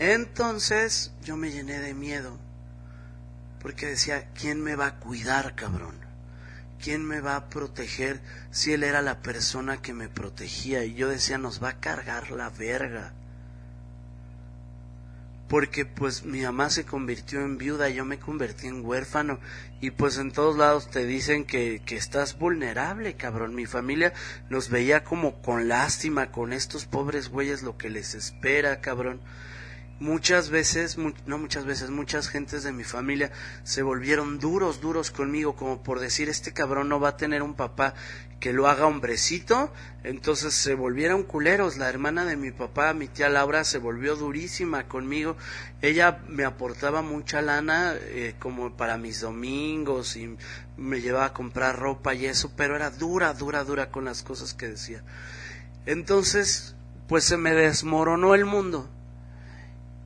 [0.00, 2.47] Entonces yo me llené de miedo
[3.60, 6.08] porque decía, ¿quién me va a cuidar, cabrón?
[6.80, 10.84] ¿quién me va a proteger si él era la persona que me protegía?
[10.84, 13.12] Y yo decía, nos va a cargar la verga.
[15.48, 19.40] Porque pues mi mamá se convirtió en viuda, yo me convertí en huérfano
[19.80, 23.54] y pues en todos lados te dicen que, que estás vulnerable, cabrón.
[23.54, 24.12] Mi familia
[24.50, 29.20] nos veía como con lástima, con estos pobres güeyes lo que les espera, cabrón
[30.00, 33.30] muchas veces, no muchas veces, muchas gentes de mi familia
[33.64, 37.54] se volvieron duros, duros conmigo, como por decir, este cabrón no va a tener un
[37.54, 37.94] papá
[38.38, 39.72] que lo haga hombrecito,
[40.04, 41.76] entonces se volvieron culeros.
[41.76, 45.36] La hermana de mi papá, mi tía Laura, se volvió durísima conmigo.
[45.82, 50.36] Ella me aportaba mucha lana eh, como para mis domingos y
[50.76, 54.54] me llevaba a comprar ropa y eso, pero era dura, dura, dura con las cosas
[54.54, 55.02] que decía.
[55.84, 56.76] Entonces,
[57.08, 58.88] pues se me desmoronó el mundo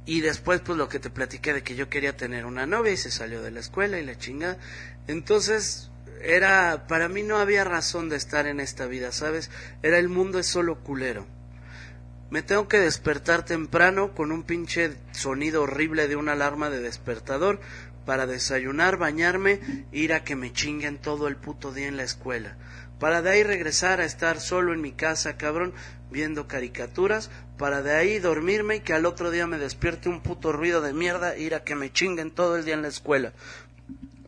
[0.05, 2.97] y después, pues lo que te platiqué de que yo quería tener una novia y
[2.97, 4.59] se salió de la escuela y la chingada.
[5.07, 5.91] Entonces,
[6.23, 9.51] era, para mí no había razón de estar en esta vida, ¿sabes?
[9.83, 11.27] Era el mundo es solo culero.
[12.31, 17.61] Me tengo que despertar temprano con un pinche sonido horrible de una alarma de despertador
[18.07, 19.61] para desayunar, bañarme,
[19.93, 22.57] ir a que me chinguen todo el puto día en la escuela.
[23.03, 25.75] Para de ahí regresar a estar solo en mi casa, cabrón,
[26.13, 30.53] viendo caricaturas, para de ahí dormirme y que al otro día me despierte un puto
[30.53, 33.33] ruido de mierda, ir a que me chinguen todo el día en la escuela.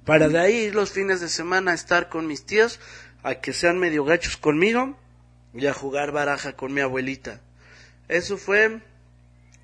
[0.05, 2.81] Para de ahí los fines de semana a estar con mis tíos,
[3.23, 4.99] a que sean medio gachos conmigo
[5.55, 7.43] y a jugar baraja con mi abuelita.
[8.09, 8.81] Eso fue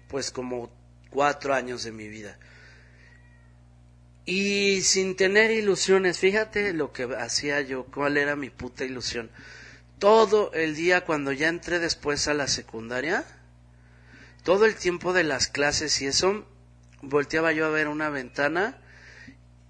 [0.07, 0.71] pues como
[1.11, 2.39] cuatro años de mi vida.
[4.27, 9.31] Y sin tener ilusiones, fíjate lo que hacía yo, cuál era mi puta ilusión.
[9.99, 13.25] Todo el día cuando ya entré después a la secundaria,
[14.45, 16.47] todo el tiempo de las clases y eso,
[17.03, 18.79] volteaba yo a ver una ventana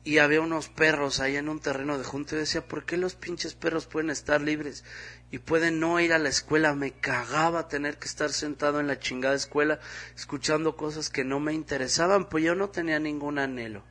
[0.02, 3.14] y había unos perros ahí en un terreno de junto y decía, ¿por qué los
[3.14, 4.84] pinches perros pueden estar libres
[5.30, 6.74] y pueden no ir a la escuela?
[6.74, 9.80] Me cagaba tener que estar sentado en la chingada escuela
[10.16, 13.84] escuchando cosas que no me interesaban, pues yo no tenía ningún anhelo.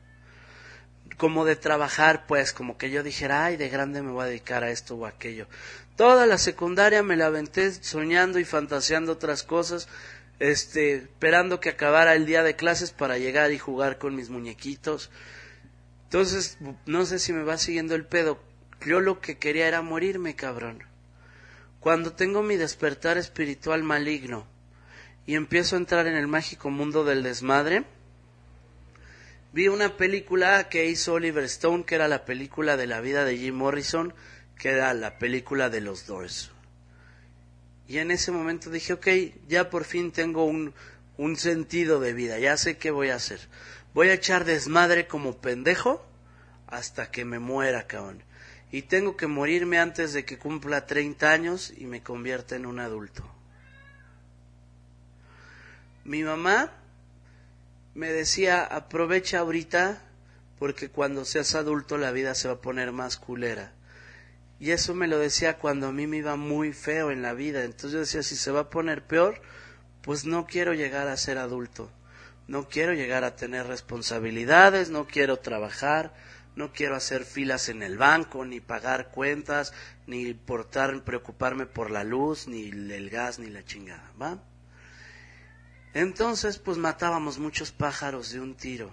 [1.20, 4.64] Como de trabajar, pues, como que yo dijera, ay, de grande me voy a dedicar
[4.64, 5.46] a esto o aquello.
[5.94, 9.86] Toda la secundaria me la aventé soñando y fantaseando otras cosas,
[10.38, 15.10] este, esperando que acabara el día de clases para llegar y jugar con mis muñequitos
[16.10, 18.40] entonces, no sé si me va siguiendo el pedo.
[18.84, 20.82] Yo lo que quería era morirme, cabrón.
[21.78, 24.44] Cuando tengo mi despertar espiritual maligno
[25.24, 27.84] y empiezo a entrar en el mágico mundo del desmadre,
[29.52, 33.36] vi una película que hizo Oliver Stone, que era la película de la vida de
[33.36, 34.14] Jim Morrison,
[34.56, 36.50] que era la película de los Doors.
[37.88, 39.08] Y en ese momento dije, ok,
[39.48, 40.74] ya por fin tengo un,
[41.16, 43.40] un sentido de vida, ya sé qué voy a hacer.
[43.92, 46.06] Voy a echar desmadre como pendejo
[46.68, 48.22] hasta que me muera, cabrón.
[48.70, 52.78] Y tengo que morirme antes de que cumpla 30 años y me convierta en un
[52.78, 53.28] adulto.
[56.04, 56.72] Mi mamá
[57.94, 60.02] me decía, aprovecha ahorita
[60.58, 63.72] porque cuando seas adulto la vida se va a poner más culera.
[64.58, 67.64] Y eso me lo decía cuando a mí me iba muy feo en la vida.
[67.64, 69.40] Entonces yo decía, si se va a poner peor,
[70.02, 71.90] pues no quiero llegar a ser adulto
[72.50, 76.12] no quiero llegar a tener responsabilidades, no quiero trabajar,
[76.56, 79.72] no quiero hacer filas en el banco, ni pagar cuentas,
[80.08, 84.42] ni portar, preocuparme por la luz, ni el gas, ni la chingada, ¿va?
[85.94, 88.90] Entonces, pues matábamos muchos pájaros de un tiro.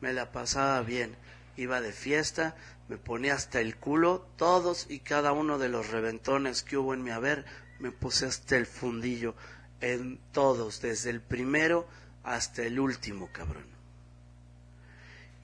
[0.00, 1.16] Me la pasaba bien.
[1.56, 2.54] Iba de fiesta,
[2.88, 7.02] me ponía hasta el culo, todos y cada uno de los reventones que hubo en
[7.02, 7.44] mi haber,
[7.80, 9.34] me puse hasta el fundillo
[9.80, 11.88] en todos, desde el primero
[12.22, 13.66] hasta el último, cabrón.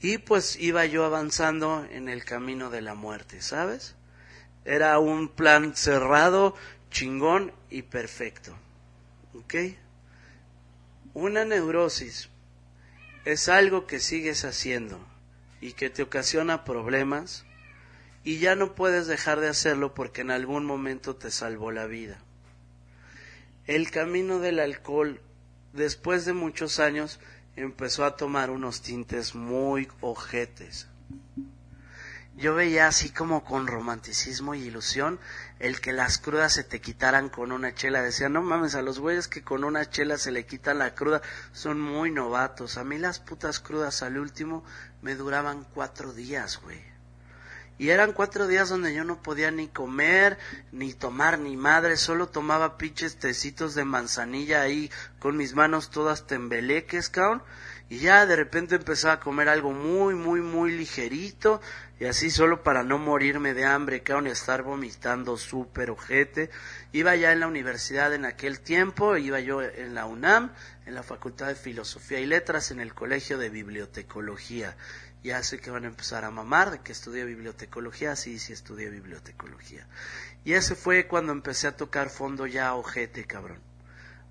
[0.01, 3.97] Y pues iba yo avanzando en el camino de la muerte, ¿sabes?
[4.65, 6.55] Era un plan cerrado,
[6.91, 8.55] chingón y perfecto.
[9.35, 9.55] ¿Ok?
[11.15, 12.29] Una neurosis
[13.25, 14.99] es algo que sigues haciendo
[15.61, 17.45] y que te ocasiona problemas
[18.25, 22.19] y ya no puedes dejar de hacerlo porque en algún momento te salvó la vida.
[23.67, 25.21] El camino del alcohol
[25.73, 27.21] después de muchos años
[27.55, 30.89] empezó a tomar unos tintes muy ojetes.
[32.37, 35.21] Yo veía así como con romanticismo y ilusión
[35.59, 38.03] el que las crudas se te quitaran con una chela.
[38.03, 41.23] Decía, no mames, a los güeyes que con una chela se le quita la cruda
[41.53, 42.77] son muy novatos.
[42.77, 44.65] A mí las putas crudas al último
[45.03, 46.95] me duraban cuatro días, güey.
[47.77, 50.39] Y eran cuatro días donde yo no podía ni comer,
[50.71, 56.27] ni tomar ni madre, solo tomaba pinches tecitos de manzanilla ahí con mis manos todas
[56.27, 57.43] tembeleques, cabrón.
[57.91, 61.61] Y ya de repente empezaba a comer algo muy, muy, muy ligerito,
[62.01, 66.51] y así solo para no morirme de hambre, cabrón, y estar vomitando súper ojete.
[66.93, 70.53] Iba ya en la universidad en aquel tiempo, iba yo en la UNAM,
[70.87, 74.77] en la Facultad de Filosofía y Letras, en el Colegio de Bibliotecología
[75.25, 78.91] ya sé que van a empezar a mamar de que estudié bibliotecología, sí, sí estudié
[78.91, 79.87] bibliotecología.
[80.45, 83.59] Y ese fue cuando empecé a tocar fondo ya ojete, cabrón.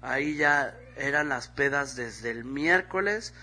[0.01, 3.33] Ahí ya eran las pedas desde el miércoles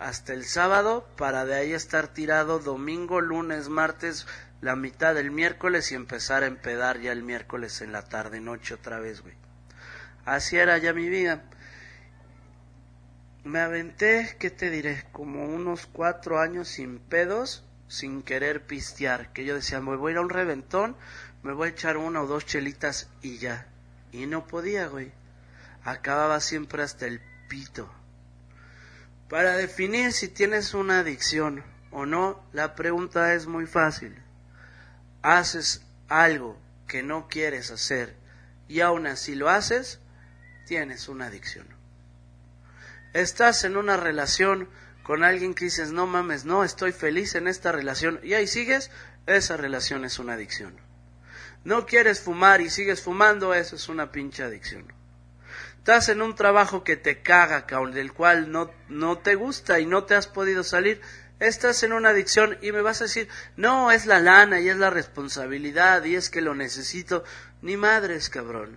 [0.00, 4.26] hasta el sábado, para de ahí estar tirado domingo, lunes, martes,
[4.60, 8.74] la mitad del miércoles y empezar a empedar ya el miércoles en la tarde, noche
[8.74, 9.34] otra vez, güey.
[10.24, 11.44] Así era ya mi vida
[13.44, 15.04] me aventé, ¿qué te diré?
[15.12, 19.32] Como unos cuatro años sin pedos, sin querer pistear.
[19.32, 20.96] Que yo decía, me voy a ir a un reventón,
[21.42, 23.66] me voy a echar una o dos chelitas y ya.
[24.12, 25.12] Y no podía, güey.
[25.84, 27.90] Acababa siempre hasta el pito.
[29.30, 31.62] Para definir si tienes una adicción
[31.92, 34.20] o no, la pregunta es muy fácil.
[35.22, 36.58] haces algo
[36.88, 38.16] que no quieres hacer
[38.66, 40.00] y aún así lo haces,
[40.66, 41.68] tienes una adicción.
[43.12, 44.68] Estás en una relación
[45.04, 48.90] con alguien que dices, no mames, no, estoy feliz en esta relación y ahí sigues,
[49.26, 50.74] esa relación es una adicción.
[51.62, 54.92] No quieres fumar y sigues fumando, eso es una pinche adicción.
[55.80, 59.86] Estás en un trabajo que te caga, cabrón, del cual no, no te gusta y
[59.86, 61.00] no te has podido salir,
[61.38, 64.76] estás en una adicción y me vas a decir, no, es la lana y es
[64.76, 67.24] la responsabilidad y es que lo necesito.
[67.62, 68.76] Ni madres, cabrón.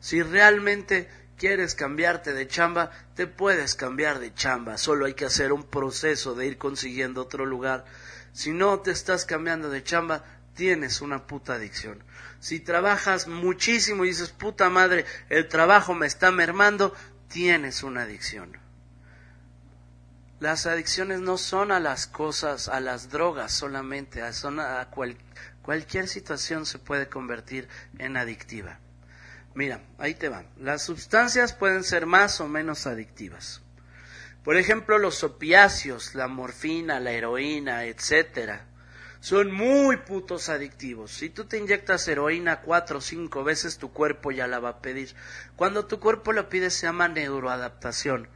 [0.00, 1.08] Si realmente
[1.38, 4.76] quieres cambiarte de chamba, te puedes cambiar de chamba.
[4.76, 7.84] Solo hay que hacer un proceso de ir consiguiendo otro lugar.
[8.32, 10.24] Si no te estás cambiando de chamba,
[10.54, 12.02] tienes una puta adicción.
[12.46, 16.94] Si trabajas muchísimo y dices, puta madre, el trabajo me está mermando,
[17.26, 18.56] tienes una adicción.
[20.38, 24.88] Las adicciones no son a las cosas, a las drogas solamente, son a
[25.60, 27.66] cualquier situación se puede convertir
[27.98, 28.78] en adictiva.
[29.56, 30.46] Mira, ahí te van.
[30.56, 33.60] Las sustancias pueden ser más o menos adictivas.
[34.44, 38.68] Por ejemplo, los opiáceos, la morfina, la heroína, etcétera,
[39.26, 41.10] son muy putos adictivos.
[41.10, 44.80] Si tú te inyectas heroína cuatro o cinco veces, tu cuerpo ya la va a
[44.80, 45.16] pedir.
[45.56, 48.28] Cuando tu cuerpo la pide se llama neuroadaptación.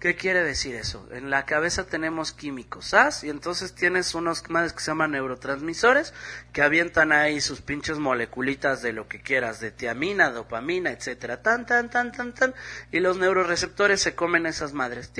[0.00, 1.06] ¿Qué quiere decir eso?
[1.12, 3.22] En la cabeza tenemos químicos, ¿sabes?
[3.22, 6.14] Y entonces tienes unos madres que se llaman neurotransmisores
[6.54, 11.66] que avientan ahí sus pinches moleculitas de lo que quieras, de tiamina, dopamina, etcétera, tan,
[11.66, 12.54] tan, tan, tan, tan,
[12.90, 15.12] y los neuroreceptores se comen esas madres.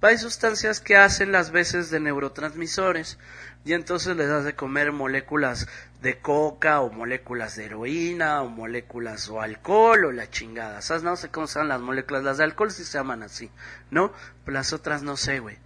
[0.00, 3.18] Hay sustancias que hacen las veces de neurotransmisores
[3.64, 5.66] y entonces les das de comer moléculas
[6.00, 10.82] de coca o moléculas de heroína o moléculas o alcohol o la chingada.
[10.82, 11.02] ¿Sabes?
[11.02, 12.22] No sé cómo las moléculas.
[12.22, 13.50] Las de alcohol sí se llaman así,
[13.90, 14.12] ¿no?
[14.44, 15.58] Pero las otras no sé, güey.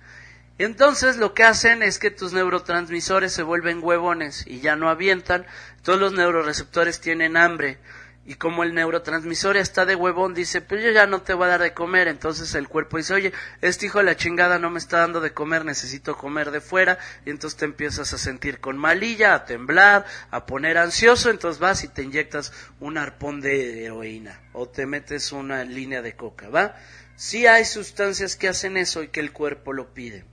[0.56, 5.44] Entonces lo que hacen es que tus neurotransmisores se vuelven huevones y ya no avientan.
[5.82, 7.78] Todos los neuroreceptores tienen hambre
[8.24, 11.50] y como el neurotransmisor está de huevón, dice, pues yo ya no te voy a
[11.50, 12.06] dar de comer.
[12.06, 15.32] Entonces el cuerpo dice, oye, este hijo de la chingada no me está dando de
[15.32, 16.98] comer, necesito comer de fuera.
[17.26, 21.30] Y entonces te empiezas a sentir con malilla, a temblar, a poner ansioso.
[21.30, 26.14] Entonces vas y te inyectas un arpón de heroína o te metes una línea de
[26.14, 26.76] coca, ¿va?
[27.16, 30.24] Sí hay sustancias que hacen eso y que el cuerpo lo pide.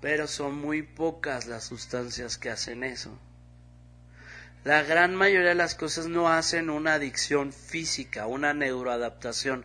[0.00, 3.18] Pero son muy pocas las sustancias que hacen eso.
[4.66, 9.64] La gran mayoría de las cosas no hacen una adicción física, una neuroadaptación,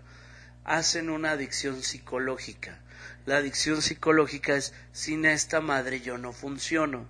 [0.64, 2.78] hacen una adicción psicológica.
[3.26, 7.10] La adicción psicológica es sin esta madre yo no funciono.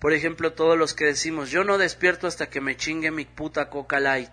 [0.00, 3.68] Por ejemplo, todos los que decimos yo no despierto hasta que me chingue mi puta
[3.68, 4.32] coca light.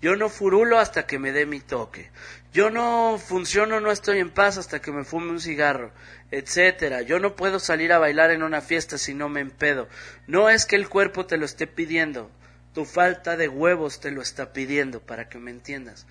[0.00, 2.12] Yo no furulo hasta que me dé mi toque.
[2.52, 5.90] Yo no funciono, no estoy en paz hasta que me fume un cigarro,
[6.30, 7.02] etcétera.
[7.02, 9.88] Yo no puedo salir a bailar en una fiesta si no me empedo.
[10.26, 12.30] No es que el cuerpo te lo esté pidiendo,
[12.74, 16.06] tu falta de huevos te lo está pidiendo, para que me entiendas.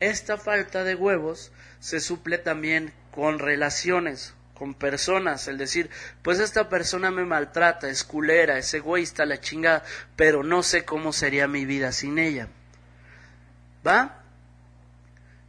[0.00, 5.90] Esta falta de huevos se suple también con relaciones, con personas, el decir,
[6.22, 9.84] pues esta persona me maltrata, es culera, es egoísta, la chingada,
[10.14, 12.48] pero no sé cómo sería mi vida sin ella.
[13.86, 14.17] ¿Va?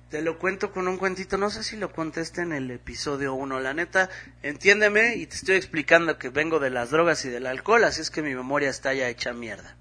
[0.09, 3.59] Te lo cuento con un cuentito, no sé si lo conteste en el episodio 1,
[3.59, 4.09] la neta,
[4.41, 8.09] entiéndeme y te estoy explicando que vengo de las drogas y del alcohol, así es
[8.09, 9.77] que mi memoria está ya hecha mierda.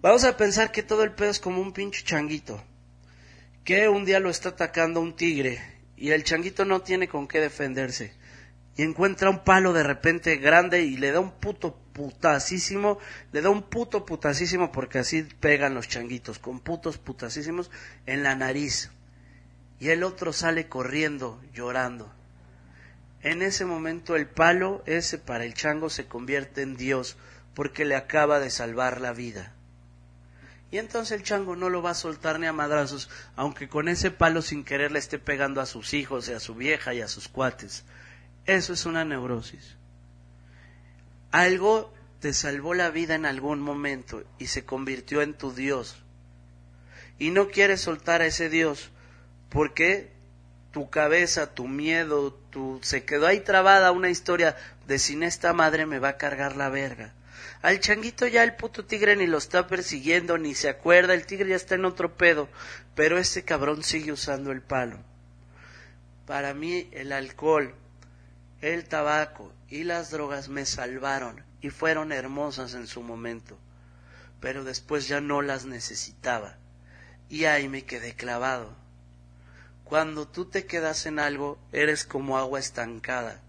[0.00, 2.62] Vamos a pensar que todo el pedo es como un pinche changuito,
[3.64, 5.60] que un día lo está atacando un tigre
[5.96, 8.12] y el changuito no tiene con qué defenderse
[8.76, 13.00] y encuentra un palo de repente grande y le da un puto putasísimo,
[13.32, 17.72] le da un puto putasísimo porque así pegan los changuitos, con putos putasísimos
[18.06, 18.92] en la nariz.
[19.80, 22.12] Y el otro sale corriendo, llorando.
[23.22, 27.16] En ese momento el palo ese para el chango se convierte en Dios
[27.54, 29.52] porque le acaba de salvar la vida.
[30.70, 34.10] Y entonces el chango no lo va a soltar ni a madrazos, aunque con ese
[34.10, 37.08] palo sin querer le esté pegando a sus hijos y a su vieja y a
[37.08, 37.84] sus cuates.
[38.44, 39.76] Eso es una neurosis.
[41.30, 46.02] Algo te salvó la vida en algún momento y se convirtió en tu Dios.
[47.18, 48.90] Y no quieres soltar a ese Dios
[49.48, 50.10] porque
[50.72, 55.86] tu cabeza, tu miedo, tu se quedó ahí trabada una historia de sin esta madre
[55.86, 57.14] me va a cargar la verga.
[57.62, 61.50] Al changuito ya el puto tigre ni lo está persiguiendo, ni se acuerda, el tigre
[61.50, 62.48] ya está en otro pedo,
[62.94, 64.98] pero ese cabrón sigue usando el palo.
[66.26, 67.74] Para mí el alcohol,
[68.60, 73.58] el tabaco y las drogas me salvaron y fueron hermosas en su momento,
[74.40, 76.56] pero después ya no las necesitaba
[77.28, 78.76] y ahí me quedé clavado.
[79.88, 83.40] Cuando tú te quedas en algo, eres como agua estancada.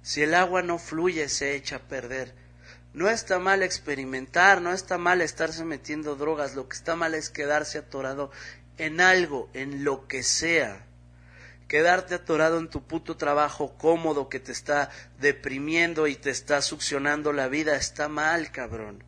[0.00, 2.34] Si el agua no fluye, se echa a perder.
[2.94, 7.28] No está mal experimentar, no está mal estarse metiendo drogas, lo que está mal es
[7.28, 8.30] quedarse atorado
[8.78, 10.86] en algo, en lo que sea.
[11.68, 14.88] Quedarte atorado en tu puto trabajo cómodo que te está
[15.20, 19.04] deprimiendo y te está succionando la vida está mal, cabrón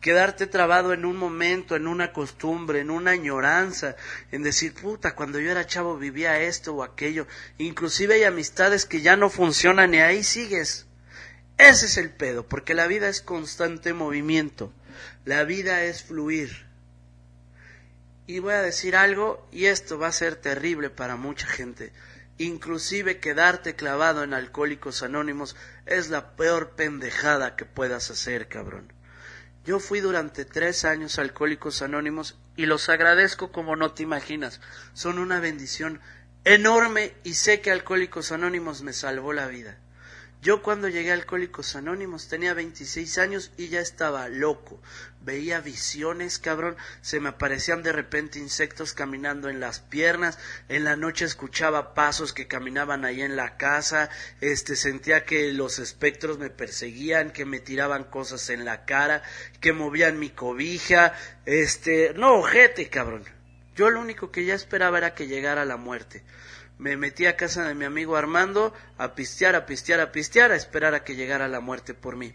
[0.00, 3.96] quedarte trabado en un momento, en una costumbre, en una añoranza,
[4.32, 7.26] en decir, puta, cuando yo era chavo vivía esto o aquello,
[7.58, 10.86] inclusive hay amistades que ya no funcionan y ahí sigues.
[11.58, 14.72] Ese es el pedo, porque la vida es constante movimiento,
[15.24, 16.66] la vida es fluir.
[18.26, 21.92] Y voy a decir algo, y esto va a ser terrible para mucha gente.
[22.38, 25.56] Inclusive quedarte clavado en alcohólicos anónimos
[25.86, 28.92] es la peor pendejada que puedas hacer, cabrón.
[29.66, 34.60] Yo fui durante tres años alcohólicos anónimos y los agradezco como no te imaginas.
[34.94, 36.00] Son una bendición
[36.44, 39.78] enorme y sé que Alcohólicos Anónimos me salvó la vida.
[40.46, 44.80] Yo cuando llegué a Alcohólicos Anónimos tenía 26 años y ya estaba loco.
[45.20, 46.76] Veía visiones, cabrón.
[47.00, 50.38] Se me aparecían de repente insectos caminando en las piernas.
[50.68, 54.08] En la noche escuchaba pasos que caminaban ahí en la casa.
[54.40, 59.24] Este, sentía que los espectros me perseguían, que me tiraban cosas en la cara,
[59.60, 61.12] que movían mi cobija.
[61.44, 63.24] Este, no, ojete, cabrón.
[63.74, 66.22] Yo lo único que ya esperaba era que llegara la muerte
[66.78, 70.56] me metí a casa de mi amigo Armando a pistear, a pistear, a pistear, a
[70.56, 72.34] esperar a que llegara la muerte por mí.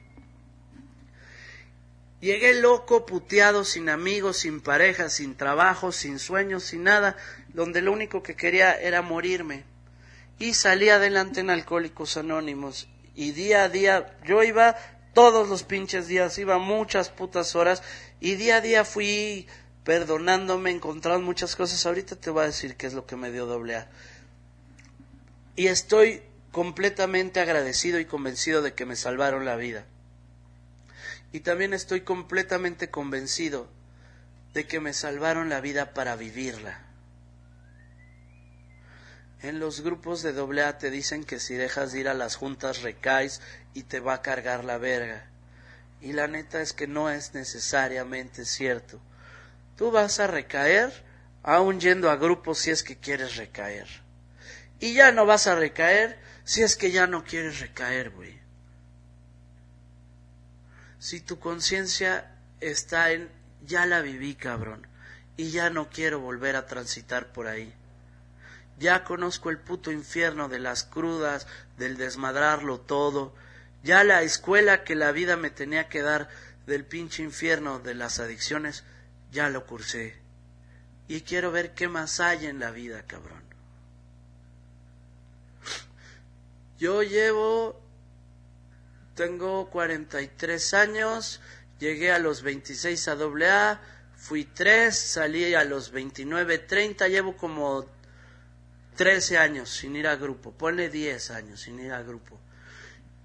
[2.20, 7.18] Llegué loco, puteado, sin amigos, sin pareja, sin trabajo, sin sueños, sin nada,
[7.50, 9.64] donde lo único que quería era morirme.
[10.38, 12.88] Y salí adelante en Alcohólicos Anónimos.
[13.16, 14.76] Y día a día, yo iba
[15.14, 17.82] todos los pinches días, iba muchas putas horas,
[18.20, 19.48] y día a día fui
[19.84, 21.86] perdonándome, encontrando muchas cosas.
[21.88, 23.90] Ahorita te voy a decir qué es lo que me dio doble A
[25.56, 29.86] y estoy completamente agradecido y convencido de que me salvaron la vida.
[31.32, 33.70] Y también estoy completamente convencido
[34.54, 36.82] de que me salvaron la vida para vivirla.
[39.42, 42.84] En los grupos de AA te dicen que si dejas de ir a las juntas
[42.84, 43.42] recaes
[43.74, 45.26] y te va a cargar la verga.
[46.00, 49.00] Y la neta es que no es necesariamente cierto.
[49.78, 50.92] Tú vas a recaer
[51.44, 53.88] aún yendo a grupos si es que quieres recaer.
[54.82, 58.42] Y ya no vas a recaer si es que ya no quieres recaer, güey.
[60.98, 63.30] Si tu conciencia está en,
[63.62, 64.88] ya la viví, cabrón,
[65.38, 67.72] y ya no quiero volver a transitar por ahí.
[68.80, 71.46] Ya conozco el puto infierno de las crudas,
[71.78, 73.36] del desmadrarlo todo.
[73.84, 76.28] Ya la escuela que la vida me tenía que dar
[76.66, 78.84] del pinche infierno de las adicciones,
[79.32, 80.16] ya lo cursé.
[81.08, 83.41] Y quiero ver qué más hay en la vida, cabrón.
[86.82, 87.80] Yo llevo,
[89.14, 91.40] tengo 43 años,
[91.78, 93.80] llegué a los 26 a AA,
[94.16, 97.86] fui 3, salí a los 29, 30, llevo como
[98.96, 102.40] 13 años sin ir a grupo, ponle 10 años sin ir a grupo.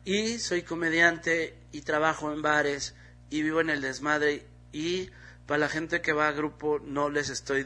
[0.04, 2.94] Y soy comediante y trabajo en bares
[3.30, 5.08] y vivo en el desmadre y
[5.46, 7.64] para la gente que va a grupo no les estoy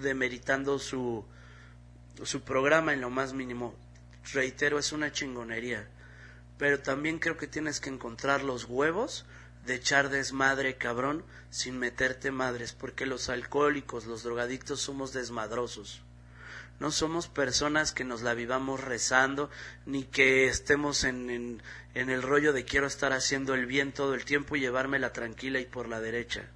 [0.00, 1.26] demeritando su,
[2.22, 3.74] su programa en lo más mínimo
[4.32, 5.88] reitero, es una chingonería.
[6.58, 9.26] Pero también creo que tienes que encontrar los huevos
[9.66, 16.02] de echar desmadre, cabrón, sin meterte madres, porque los alcohólicos, los drogadictos somos desmadrosos.
[16.78, 19.50] No somos personas que nos la vivamos rezando,
[19.86, 21.62] ni que estemos en,
[21.94, 25.58] en, el rollo de quiero estar haciendo el bien todo el tiempo y llevármela tranquila
[25.58, 26.50] y por la derecha.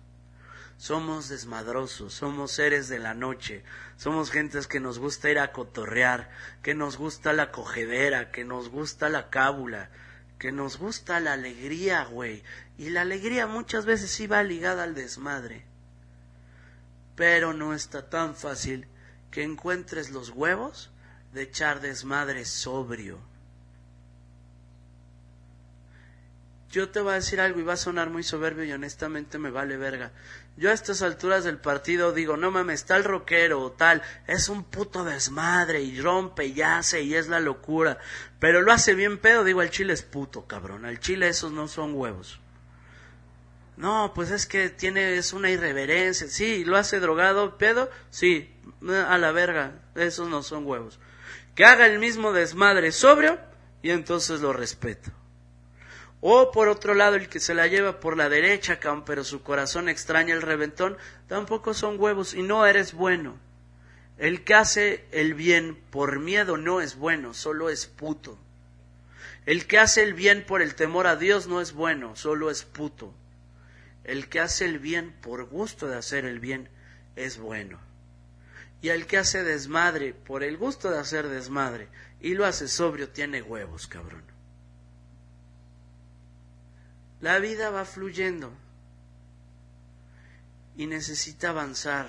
[0.81, 3.63] Somos desmadrosos, somos seres de la noche,
[3.99, 6.31] somos gentes que nos gusta ir a cotorrear,
[6.63, 9.91] que nos gusta la cogedera, que nos gusta la cábula,
[10.39, 12.43] que nos gusta la alegría, güey.
[12.79, 15.67] Y la alegría muchas veces sí va ligada al desmadre.
[17.15, 18.89] Pero no está tan fácil
[19.31, 20.91] que encuentres los huevos
[21.35, 23.21] de echar desmadre sobrio.
[26.71, 29.51] Yo te voy a decir algo y va a sonar muy soberbio y honestamente me
[29.51, 30.13] vale verga.
[30.57, 34.65] Yo a estas alturas del partido digo, no mames, tal rockero o tal, es un
[34.65, 37.99] puto desmadre y rompe y hace y es la locura.
[38.39, 40.85] Pero lo hace bien pedo, digo, al chile es puto, cabrón.
[40.85, 42.41] Al chile esos no son huevos.
[43.77, 46.29] No, pues es que tiene, es una irreverencia.
[46.29, 48.55] Sí, lo hace drogado, pedo, sí,
[49.09, 50.99] a la verga, esos no son huevos.
[51.55, 53.39] Que haga el mismo desmadre sobrio
[53.83, 55.11] y entonces lo respeto.
[56.21, 59.89] O por otro lado, el que se la lleva por la derecha, pero su corazón
[59.89, 60.99] extraña el reventón,
[61.29, 63.39] tampoco son huevos y no eres bueno.
[64.19, 68.39] El que hace el bien por miedo no es bueno, solo es puto.
[69.47, 72.65] El que hace el bien por el temor a Dios no es bueno, solo es
[72.65, 73.15] puto.
[74.05, 76.69] El que hace el bien por gusto de hacer el bien
[77.17, 77.81] es bueno.
[78.83, 81.89] Y el que hace desmadre por el gusto de hacer desmadre
[82.21, 84.30] y lo hace sobrio tiene huevos, cabrón.
[87.21, 88.51] La vida va fluyendo
[90.75, 92.09] y necesita avanzar.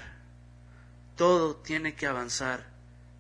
[1.18, 2.72] Todo tiene que avanzar.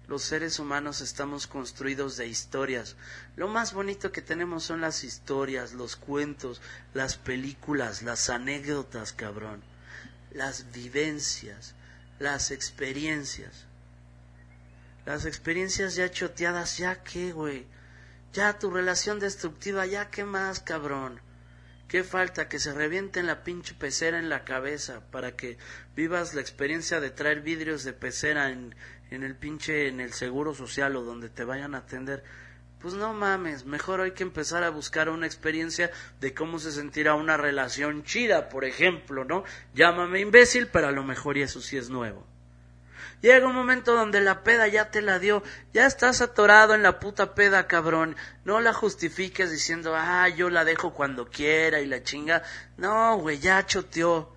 [0.07, 2.95] Los seres humanos estamos construidos de historias.
[3.35, 6.61] Lo más bonito que tenemos son las historias, los cuentos,
[6.93, 9.61] las películas, las anécdotas, cabrón,
[10.31, 11.75] las vivencias,
[12.19, 13.65] las experiencias.
[15.05, 17.65] Las experiencias ya choteadas, ya qué, güey.
[18.31, 21.19] Ya tu relación destructiva, ya qué más, cabrón.
[21.91, 22.47] ¿Qué falta?
[22.47, 25.57] Que se revienten la pinche pecera en la cabeza para que
[25.93, 28.73] vivas la experiencia de traer vidrios de pecera en,
[29.09, 32.23] en el pinche, en el seguro social o donde te vayan a atender.
[32.79, 37.15] Pues no mames, mejor hay que empezar a buscar una experiencia de cómo se sentirá
[37.15, 39.43] una relación chida, por ejemplo, ¿no?
[39.73, 42.25] Llámame imbécil, pero a lo mejor y eso sí es nuevo.
[43.22, 45.43] Llega un momento donde la peda ya te la dio,
[45.74, 48.15] ya estás atorado en la puta peda, cabrón.
[48.45, 52.41] No la justifiques diciendo, ah, yo la dejo cuando quiera y la chinga.
[52.78, 54.34] No, güey, ya choteó.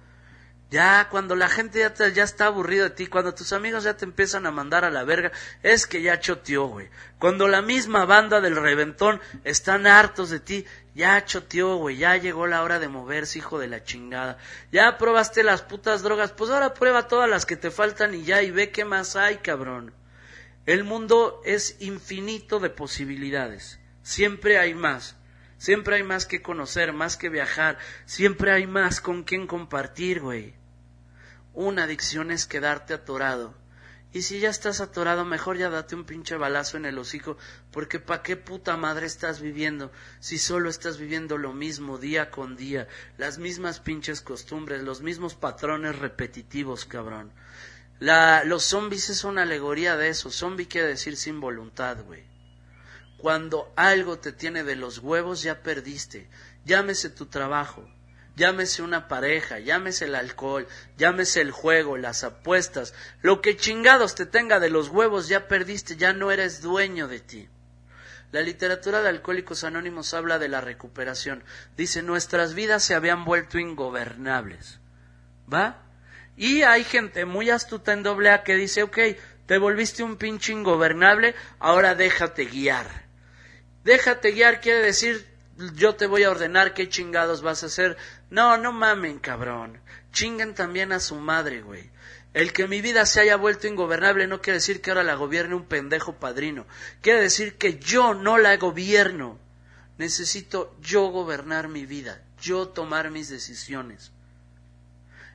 [0.70, 4.04] Ya, cuando la gente ya, te, está aburrido de ti, cuando tus amigos ya te
[4.04, 5.30] empiezan a mandar a la verga,
[5.62, 6.88] es que ya choteó, güey.
[7.18, 12.46] Cuando la misma banda del reventón están hartos de ti, ya choteó, güey, ya llegó
[12.46, 14.38] la hora de moverse, hijo de la chingada.
[14.72, 18.42] Ya probaste las putas drogas, pues ahora prueba todas las que te faltan y ya,
[18.42, 19.92] y ve qué más hay, cabrón.
[20.66, 23.78] El mundo es infinito de posibilidades.
[24.02, 25.16] Siempre hay más.
[25.58, 27.78] Siempre hay más que conocer, más que viajar.
[28.06, 30.54] Siempre hay más con quien compartir, güey.
[31.52, 33.54] Una adicción es quedarte atorado
[34.14, 37.36] y si ya estás atorado, mejor ya date un pinche balazo en el hocico,
[37.72, 39.90] porque pa' qué puta madre estás viviendo
[40.20, 42.86] si solo estás viviendo lo mismo día con día,
[43.18, 47.32] las mismas pinches costumbres, los mismos patrones repetitivos, cabrón.
[47.98, 50.30] La, los zombies es una alegoría de eso.
[50.30, 52.22] Zombie quiere decir sin voluntad, güey.
[53.24, 56.28] Cuando algo te tiene de los huevos, ya perdiste.
[56.66, 57.88] Llámese tu trabajo,
[58.36, 60.68] llámese una pareja, llámese el alcohol,
[60.98, 65.96] llámese el juego, las apuestas, lo que chingados te tenga de los huevos, ya perdiste,
[65.96, 67.48] ya no eres dueño de ti.
[68.30, 71.44] La literatura de Alcohólicos Anónimos habla de la recuperación.
[71.78, 74.80] Dice, nuestras vidas se habían vuelto ingobernables.
[75.50, 75.82] ¿Va?
[76.36, 78.98] Y hay gente muy astuta en doble A que dice, ok,
[79.46, 83.03] te volviste un pinche ingobernable, ahora déjate guiar.
[83.84, 85.26] Déjate guiar quiere decir,
[85.76, 87.96] yo te voy a ordenar qué chingados vas a hacer.
[88.30, 89.78] No, no mamen, cabrón.
[90.10, 91.90] Chinguen también a su madre, güey.
[92.32, 95.54] El que mi vida se haya vuelto ingobernable no quiere decir que ahora la gobierne
[95.54, 96.66] un pendejo padrino.
[97.00, 99.38] Quiere decir que yo no la gobierno.
[99.98, 104.10] Necesito yo gobernar mi vida, yo tomar mis decisiones.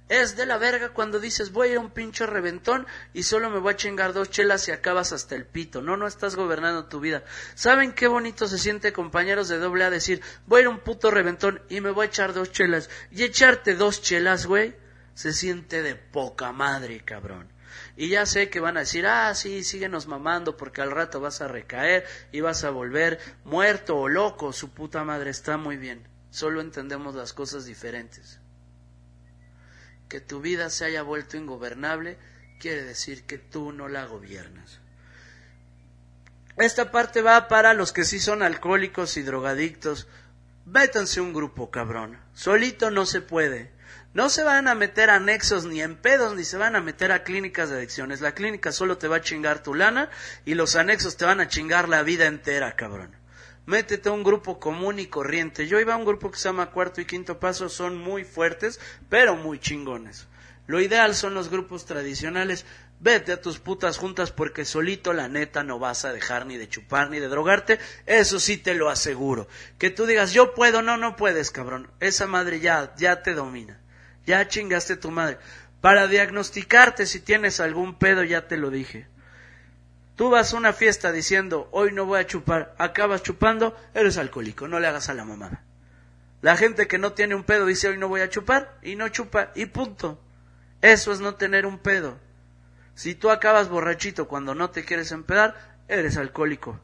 [0.09, 3.73] Es de la verga cuando dices voy a un pincho reventón y solo me voy
[3.73, 5.83] a chingar dos chelas y acabas hasta el pito.
[5.83, 7.23] No, no estás gobernando tu vida.
[7.53, 10.79] ¿Saben qué bonito se siente, compañeros de doble A, decir voy a ir a un
[10.79, 12.89] puto reventón y me voy a echar dos chelas?
[13.11, 14.75] Y echarte dos chelas, güey,
[15.13, 17.47] se siente de poca madre, cabrón.
[17.95, 21.41] Y ya sé que van a decir, ah, sí, síguenos mamando porque al rato vas
[21.41, 24.53] a recaer y vas a volver muerto o loco.
[24.53, 26.07] Su puta madre está muy bien.
[26.31, 28.38] Solo entendemos las cosas diferentes
[30.09, 32.17] que tu vida se haya vuelto ingobernable,
[32.59, 34.79] quiere decir que tú no la gobiernas.
[36.57, 40.07] Esta parte va para los que sí son alcohólicos y drogadictos.
[40.65, 42.19] Vétanse un grupo, cabrón.
[42.33, 43.71] Solito no se puede.
[44.13, 47.11] No se van a meter a anexos ni en pedos, ni se van a meter
[47.11, 48.19] a clínicas de adicciones.
[48.19, 50.09] La clínica solo te va a chingar tu lana
[50.43, 53.18] y los anexos te van a chingar la vida entera, cabrón
[53.69, 55.67] métete a un grupo común y corriente.
[55.67, 58.79] Yo iba a un grupo que se llama Cuarto y Quinto Paso, son muy fuertes,
[59.09, 60.27] pero muy chingones.
[60.65, 62.65] Lo ideal son los grupos tradicionales.
[62.99, 66.67] Vete a tus putas juntas porque solito la neta no vas a dejar ni de
[66.67, 67.79] chupar ni de drogarte.
[68.07, 69.47] Eso sí te lo aseguro.
[69.77, 71.91] Que tú digas yo puedo, no, no puedes, cabrón.
[71.99, 73.79] Esa madre ya, ya te domina.
[74.25, 75.37] Ya chingaste tu madre.
[75.79, 79.07] Para diagnosticarte si tienes algún pedo, ya te lo dije.
[80.19, 84.67] Tú vas a una fiesta diciendo, hoy no voy a chupar, acabas chupando, eres alcohólico,
[84.67, 85.63] no le hagas a la mamada.
[86.41, 89.07] La gente que no tiene un pedo dice, hoy no voy a chupar, y no
[89.07, 90.21] chupa, y punto.
[90.81, 92.19] Eso es no tener un pedo.
[92.95, 96.81] Si tú acabas borrachito cuando no te quieres empedar, eres alcohólico.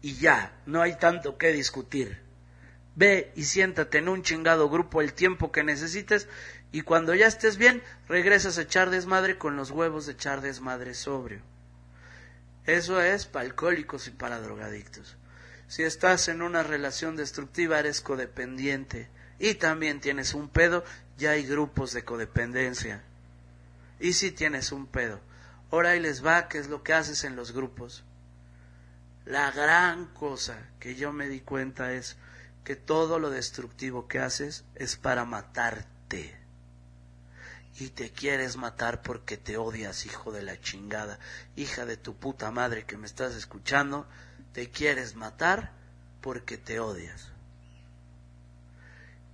[0.00, 2.22] Y ya, no hay tanto que discutir.
[2.96, 6.26] Ve y siéntate en un chingado grupo el tiempo que necesites
[6.72, 10.94] y cuando ya estés bien, regresas a echar desmadre con los huevos de echar desmadre
[10.94, 11.42] sobrio.
[12.66, 15.16] Eso es para alcohólicos y para drogadictos.
[15.68, 19.08] Si estás en una relación destructiva, eres codependiente.
[19.38, 20.84] Y también tienes un pedo,
[21.18, 23.02] ya hay grupos de codependencia.
[24.00, 25.20] Y si tienes un pedo.
[25.70, 28.04] Ahora ahí les va, ¿qué es lo que haces en los grupos?
[29.24, 32.16] La gran cosa que yo me di cuenta es
[32.62, 36.43] que todo lo destructivo que haces es para matarte.
[37.76, 41.18] Y te quieres matar porque te odias, hijo de la chingada,
[41.56, 44.06] hija de tu puta madre que me estás escuchando,
[44.52, 45.72] te quieres matar
[46.20, 47.28] porque te odias.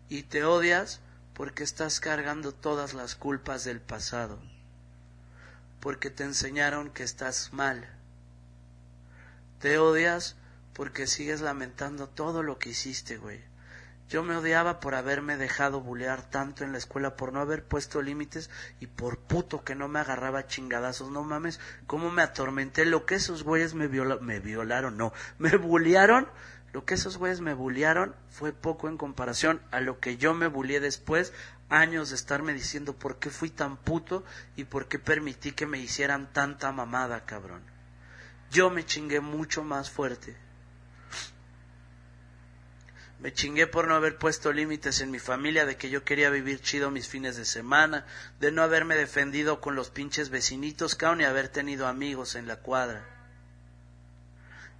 [0.09, 1.01] Y te odias
[1.35, 4.43] porque estás cargando todas las culpas del pasado,
[5.81, 7.89] porque te enseñaron que estás mal.
[9.61, 10.37] Te odias
[10.73, 13.50] porque sigues lamentando todo lo que hiciste, güey.
[14.11, 18.03] Yo me odiaba por haberme dejado bulear tanto en la escuela, por no haber puesto
[18.03, 18.51] límites
[18.81, 21.13] y por puto que no me agarraba chingadazos.
[21.13, 22.85] No mames, cómo me atormenté.
[22.85, 26.27] Lo que esos güeyes me, me violaron, no, me bulearon.
[26.73, 30.49] Lo que esos güeyes me bulearon fue poco en comparación a lo que yo me
[30.49, 31.33] buleé después,
[31.69, 34.25] años de estarme diciendo por qué fui tan puto
[34.57, 37.63] y por qué permití que me hicieran tanta mamada, cabrón.
[38.51, 40.37] Yo me chingué mucho más fuerte.
[43.21, 46.61] Me chingué por no haber puesto límites en mi familia, de que yo quería vivir
[46.61, 48.07] chido mis fines de semana,
[48.41, 52.57] de no haberme defendido con los pinches vecinitos, cao, ni haber tenido amigos en la
[52.57, 53.05] cuadra.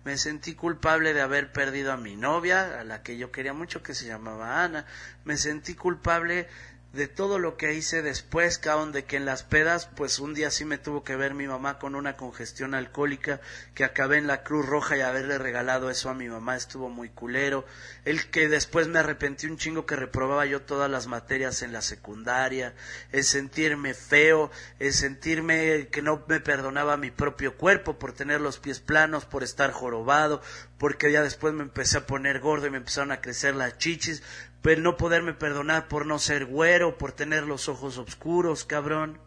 [0.05, 3.83] Me sentí culpable de haber perdido a mi novia, a la que yo quería mucho,
[3.83, 4.87] que se llamaba Ana.
[5.25, 6.49] Me sentí culpable
[6.93, 10.51] de todo lo que hice después, cabrón, de que en las pedas, pues un día
[10.51, 13.41] sí me tuvo que ver mi mamá con una congestión alcohólica,
[13.75, 17.09] que acabé en la Cruz Roja y haberle regalado eso a mi mamá estuvo muy
[17.09, 17.65] culero.
[18.05, 21.81] El que después me arrepentí un chingo que reprobaba yo todas las materias en la
[21.81, 22.75] secundaria,
[23.13, 28.59] el sentirme feo, el sentirme que no me perdonaba mi propio cuerpo por tener los
[28.59, 30.43] pies planos, por estar jorobado,
[30.77, 34.23] porque ya después me empecé a poner gordo y me empezaron a crecer las chichis,
[34.63, 39.19] pero no poderme perdonar por no ser güero, por tener los ojos oscuros, cabrón.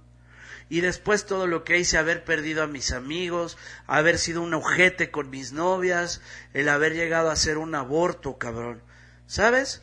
[0.70, 5.12] Y después todo lo que hice, haber perdido a mis amigos, haber sido un ojete
[5.12, 6.22] con mis novias,
[6.54, 8.82] el haber llegado a hacer un aborto, cabrón.
[9.28, 9.82] ¿Sabes?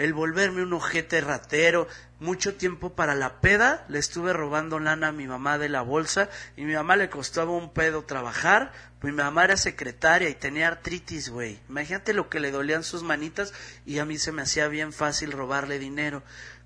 [0.00, 1.86] El volverme un ojete ratero,
[2.20, 6.30] mucho tiempo para la peda, le estuve robando lana a mi mamá de la bolsa
[6.56, 10.68] y mi mamá le costaba un pedo trabajar, pues mi mamá era secretaria y tenía
[10.68, 11.60] artritis, güey.
[11.68, 13.52] Imagínate lo que le dolían sus manitas
[13.84, 16.22] y a mí se me hacía bien fácil robarle dinero.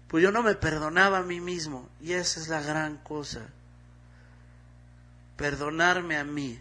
[0.06, 3.48] Pues yo no me perdonaba a mí mismo y esa es la gran cosa.
[5.36, 6.60] Perdonarme a mí,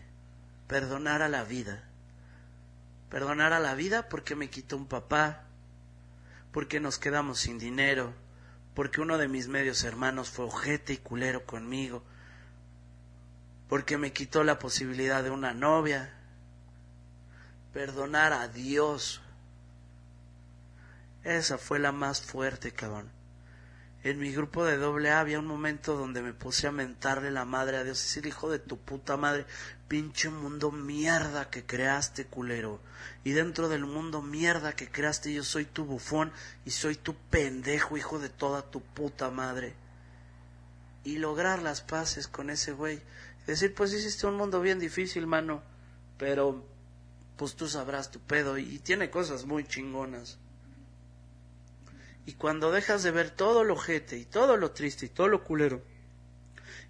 [0.65, 1.83] perdonar a la vida.
[3.11, 5.43] Perdonar a la vida porque me quitó un papá,
[6.53, 8.13] porque nos quedamos sin dinero,
[8.75, 12.03] porque uno de mis medios hermanos fue ojete y culero conmigo,
[13.67, 16.13] porque me quitó la posibilidad de una novia,
[17.73, 19.21] perdonar a Dios.
[21.23, 23.22] Esa fue la más fuerte, cabrón.
[24.03, 27.45] En mi grupo de doble A había un momento donde me puse a mentarle la
[27.45, 29.45] madre a Dios y decir, hijo de tu puta madre,
[29.87, 32.81] pinche mundo mierda que creaste, culero.
[33.23, 36.33] Y dentro del mundo mierda que creaste, yo soy tu bufón
[36.65, 39.73] y soy tu pendejo, hijo de toda tu puta madre.
[41.05, 43.01] Y lograr las paces con ese güey.
[43.47, 45.63] Decir, pues hiciste un mundo bien difícil, mano.
[46.17, 46.65] Pero,
[47.37, 48.57] pues tú sabrás tu pedo.
[48.57, 50.39] Y tiene cosas muy chingonas.
[52.25, 55.43] Y cuando dejas de ver todo lo jete y todo lo triste y todo lo
[55.43, 55.81] culero,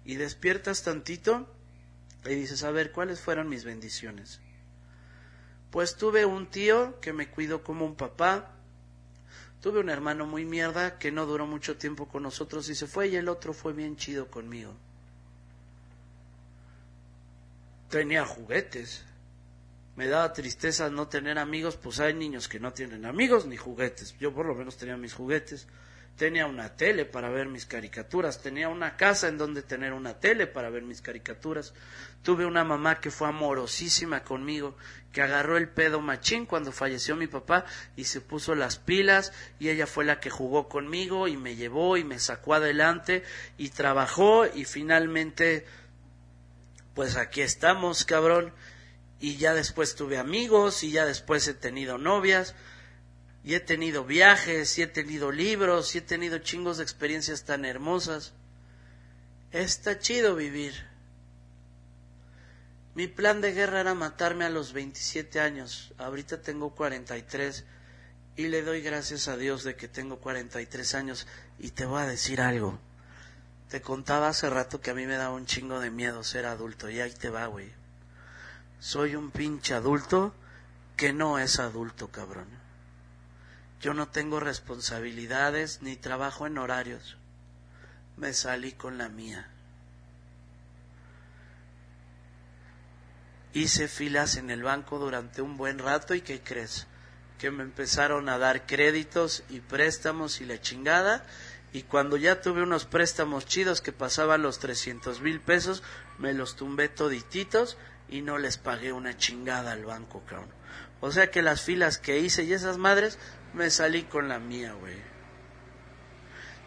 [0.04, 1.48] y despiertas tantito,
[2.24, 4.40] y dices, a ver, ¿cuáles fueron mis bendiciones?
[5.70, 8.52] Pues tuve un tío que me cuidó como un papá,
[9.60, 13.08] tuve un hermano muy mierda que no duró mucho tiempo con nosotros y se fue,
[13.08, 14.72] y el otro fue bien chido conmigo.
[17.90, 19.04] Tenía juguetes,
[19.96, 24.16] me daba tristeza no tener amigos, pues hay niños que no tienen amigos ni juguetes.
[24.18, 25.68] Yo por lo menos tenía mis juguetes.
[26.16, 30.46] Tenía una tele para ver mis caricaturas, tenía una casa en donde tener una tele
[30.46, 31.74] para ver mis caricaturas.
[32.22, 34.76] Tuve una mamá que fue amorosísima conmigo,
[35.10, 37.64] que agarró el pedo machín cuando falleció mi papá
[37.96, 41.96] y se puso las pilas y ella fue la que jugó conmigo y me llevó
[41.96, 43.24] y me sacó adelante
[43.58, 45.66] y trabajó y finalmente
[46.94, 48.52] pues aquí estamos, cabrón
[49.20, 52.54] y ya después tuve amigos y ya después he tenido novias
[53.42, 57.64] y he tenido viajes y he tenido libros y he tenido chingos de experiencias tan
[57.64, 58.32] hermosas.
[59.52, 60.74] Está chido vivir.
[62.94, 65.92] Mi plan de guerra era matarme a los 27 años.
[65.98, 67.64] Ahorita tengo 43
[68.36, 71.26] y le doy gracias a Dios de que tengo 43 años
[71.58, 72.78] y te voy a decir algo.
[73.68, 76.88] Te contaba hace rato que a mí me daba un chingo de miedo ser adulto
[76.88, 77.83] y ahí te va, güey
[78.80, 80.34] soy un pinche adulto
[80.96, 82.48] que no es adulto, cabrón.
[83.80, 87.16] Yo no tengo responsabilidades ni trabajo en horarios.
[88.16, 89.50] Me salí con la mía.
[93.52, 96.86] Hice filas en el banco durante un buen rato y ¿qué crees?
[97.38, 101.26] Que me empezaron a dar créditos y préstamos y la chingada.
[101.72, 105.82] Y cuando ya tuve unos préstamos chidos que pasaban los 300 mil pesos,
[106.18, 107.76] me los tumbé todititos
[108.14, 110.48] y no les pagué una chingada al banco, cabrón.
[111.00, 113.18] O sea que las filas que hice y esas madres,
[113.54, 114.94] me salí con la mía, güey.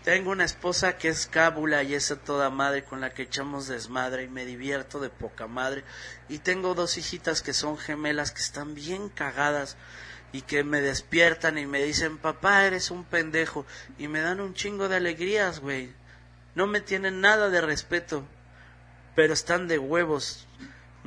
[0.03, 4.23] Tengo una esposa que es cábula y esa toda madre con la que echamos desmadre
[4.23, 5.85] y me divierto de poca madre.
[6.27, 9.77] Y tengo dos hijitas que son gemelas que están bien cagadas
[10.33, 13.65] y que me despiertan y me dicen, papá, eres un pendejo.
[13.97, 15.93] Y me dan un chingo de alegrías, güey.
[16.55, 18.25] No me tienen nada de respeto,
[19.15, 20.45] pero están de huevos.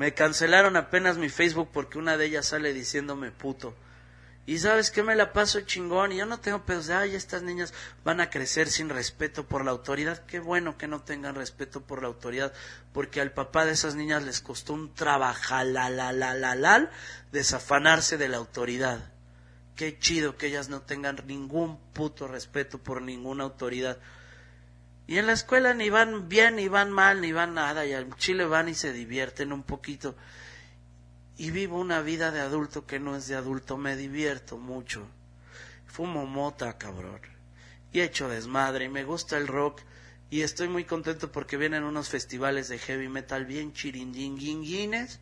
[0.00, 3.74] Me cancelaron apenas mi Facebook porque una de ellas sale diciéndome puto.
[4.46, 7.42] Y sabes que me la paso chingón y yo no tengo pedos de, ay, estas
[7.42, 10.24] niñas van a crecer sin respeto por la autoridad.
[10.24, 12.54] Qué bueno que no tengan respeto por la autoridad,
[12.94, 16.88] porque al papá de esas niñas les costó un trabajalalalalalal
[17.30, 19.12] desafanarse de la autoridad.
[19.76, 23.98] Qué chido que ellas no tengan ningún puto respeto por ninguna autoridad.
[25.10, 28.14] Y en la escuela ni van bien, ni van mal, ni van nada, y al
[28.14, 30.14] Chile van y se divierten un poquito.
[31.36, 35.04] Y vivo una vida de adulto que no es de adulto, me divierto mucho.
[35.86, 37.20] Fumo mota, cabrón.
[37.92, 39.80] Y echo desmadre, y me gusta el rock,
[40.30, 45.18] y estoy muy contento porque vienen unos festivales de heavy metal bien chirindinguinguines.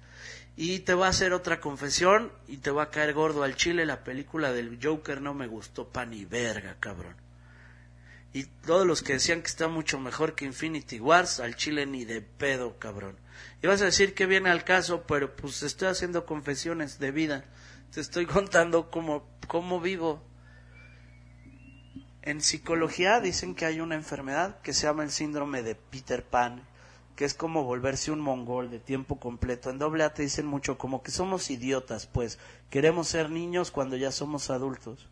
[0.54, 3.86] Y te voy a hacer otra confesión, y te va a caer gordo al Chile,
[3.86, 7.27] la película del Joker no me gustó pa' ni verga, cabrón.
[8.38, 12.04] Y todos los que decían que está mucho mejor que Infinity Wars, al Chile ni
[12.04, 13.16] de pedo, cabrón.
[13.60, 17.44] Y vas a decir que viene al caso, pero pues estoy haciendo confesiones de vida.
[17.92, 20.22] Te estoy contando cómo, cómo vivo.
[22.22, 26.62] En psicología dicen que hay una enfermedad que se llama el síndrome de Peter Pan,
[27.16, 29.68] que es como volverse un mongol de tiempo completo.
[29.68, 32.38] En doble A te dicen mucho como que somos idiotas, pues
[32.70, 35.08] queremos ser niños cuando ya somos adultos.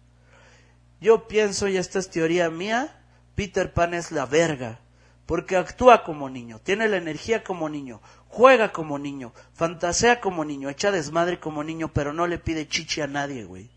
[1.01, 3.03] Yo pienso, y esta es teoría mía,
[3.37, 4.81] Peter Pan es la verga,
[5.27, 10.71] porque actúa como niño, tiene la energía como niño, juega como niño, fantasea como niño,
[10.71, 13.71] echa desmadre como niño, pero no le pide chichi a nadie, güey.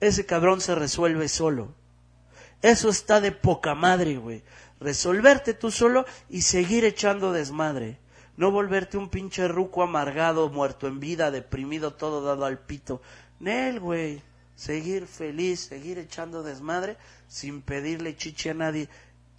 [0.00, 1.74] Ese cabrón se resuelve solo.
[2.62, 4.42] Eso está de poca madre, güey.
[4.80, 7.98] Resolverte tú solo y seguir echando desmadre.
[8.38, 13.02] No volverte un pinche ruco amargado, muerto en vida, deprimido, todo dado al pito.
[13.40, 14.22] Nel, güey
[14.56, 16.96] seguir feliz, seguir echando desmadre
[17.28, 18.88] sin pedirle chiche a nadie.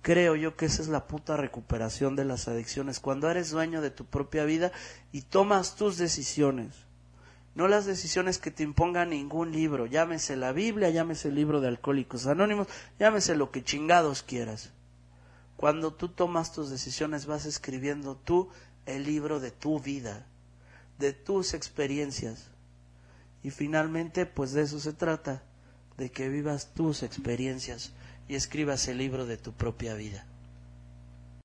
[0.01, 3.91] Creo yo que esa es la puta recuperación de las adicciones, cuando eres dueño de
[3.91, 4.71] tu propia vida
[5.11, 6.73] y tomas tus decisiones.
[7.55, 11.67] No las decisiones que te imponga ningún libro, llámese la Biblia, llámese el libro de
[11.67, 12.67] Alcohólicos Anónimos,
[12.99, 14.69] llámese lo que chingados quieras.
[15.57, 18.47] Cuando tú tomas tus decisiones vas escribiendo tú
[18.85, 20.27] el libro de tu vida,
[20.99, 22.51] de tus experiencias.
[23.47, 25.41] Y finalmente, pues de eso se trata,
[25.95, 27.93] de que vivas tus experiencias
[28.27, 30.25] y escribas el libro de tu propia vida.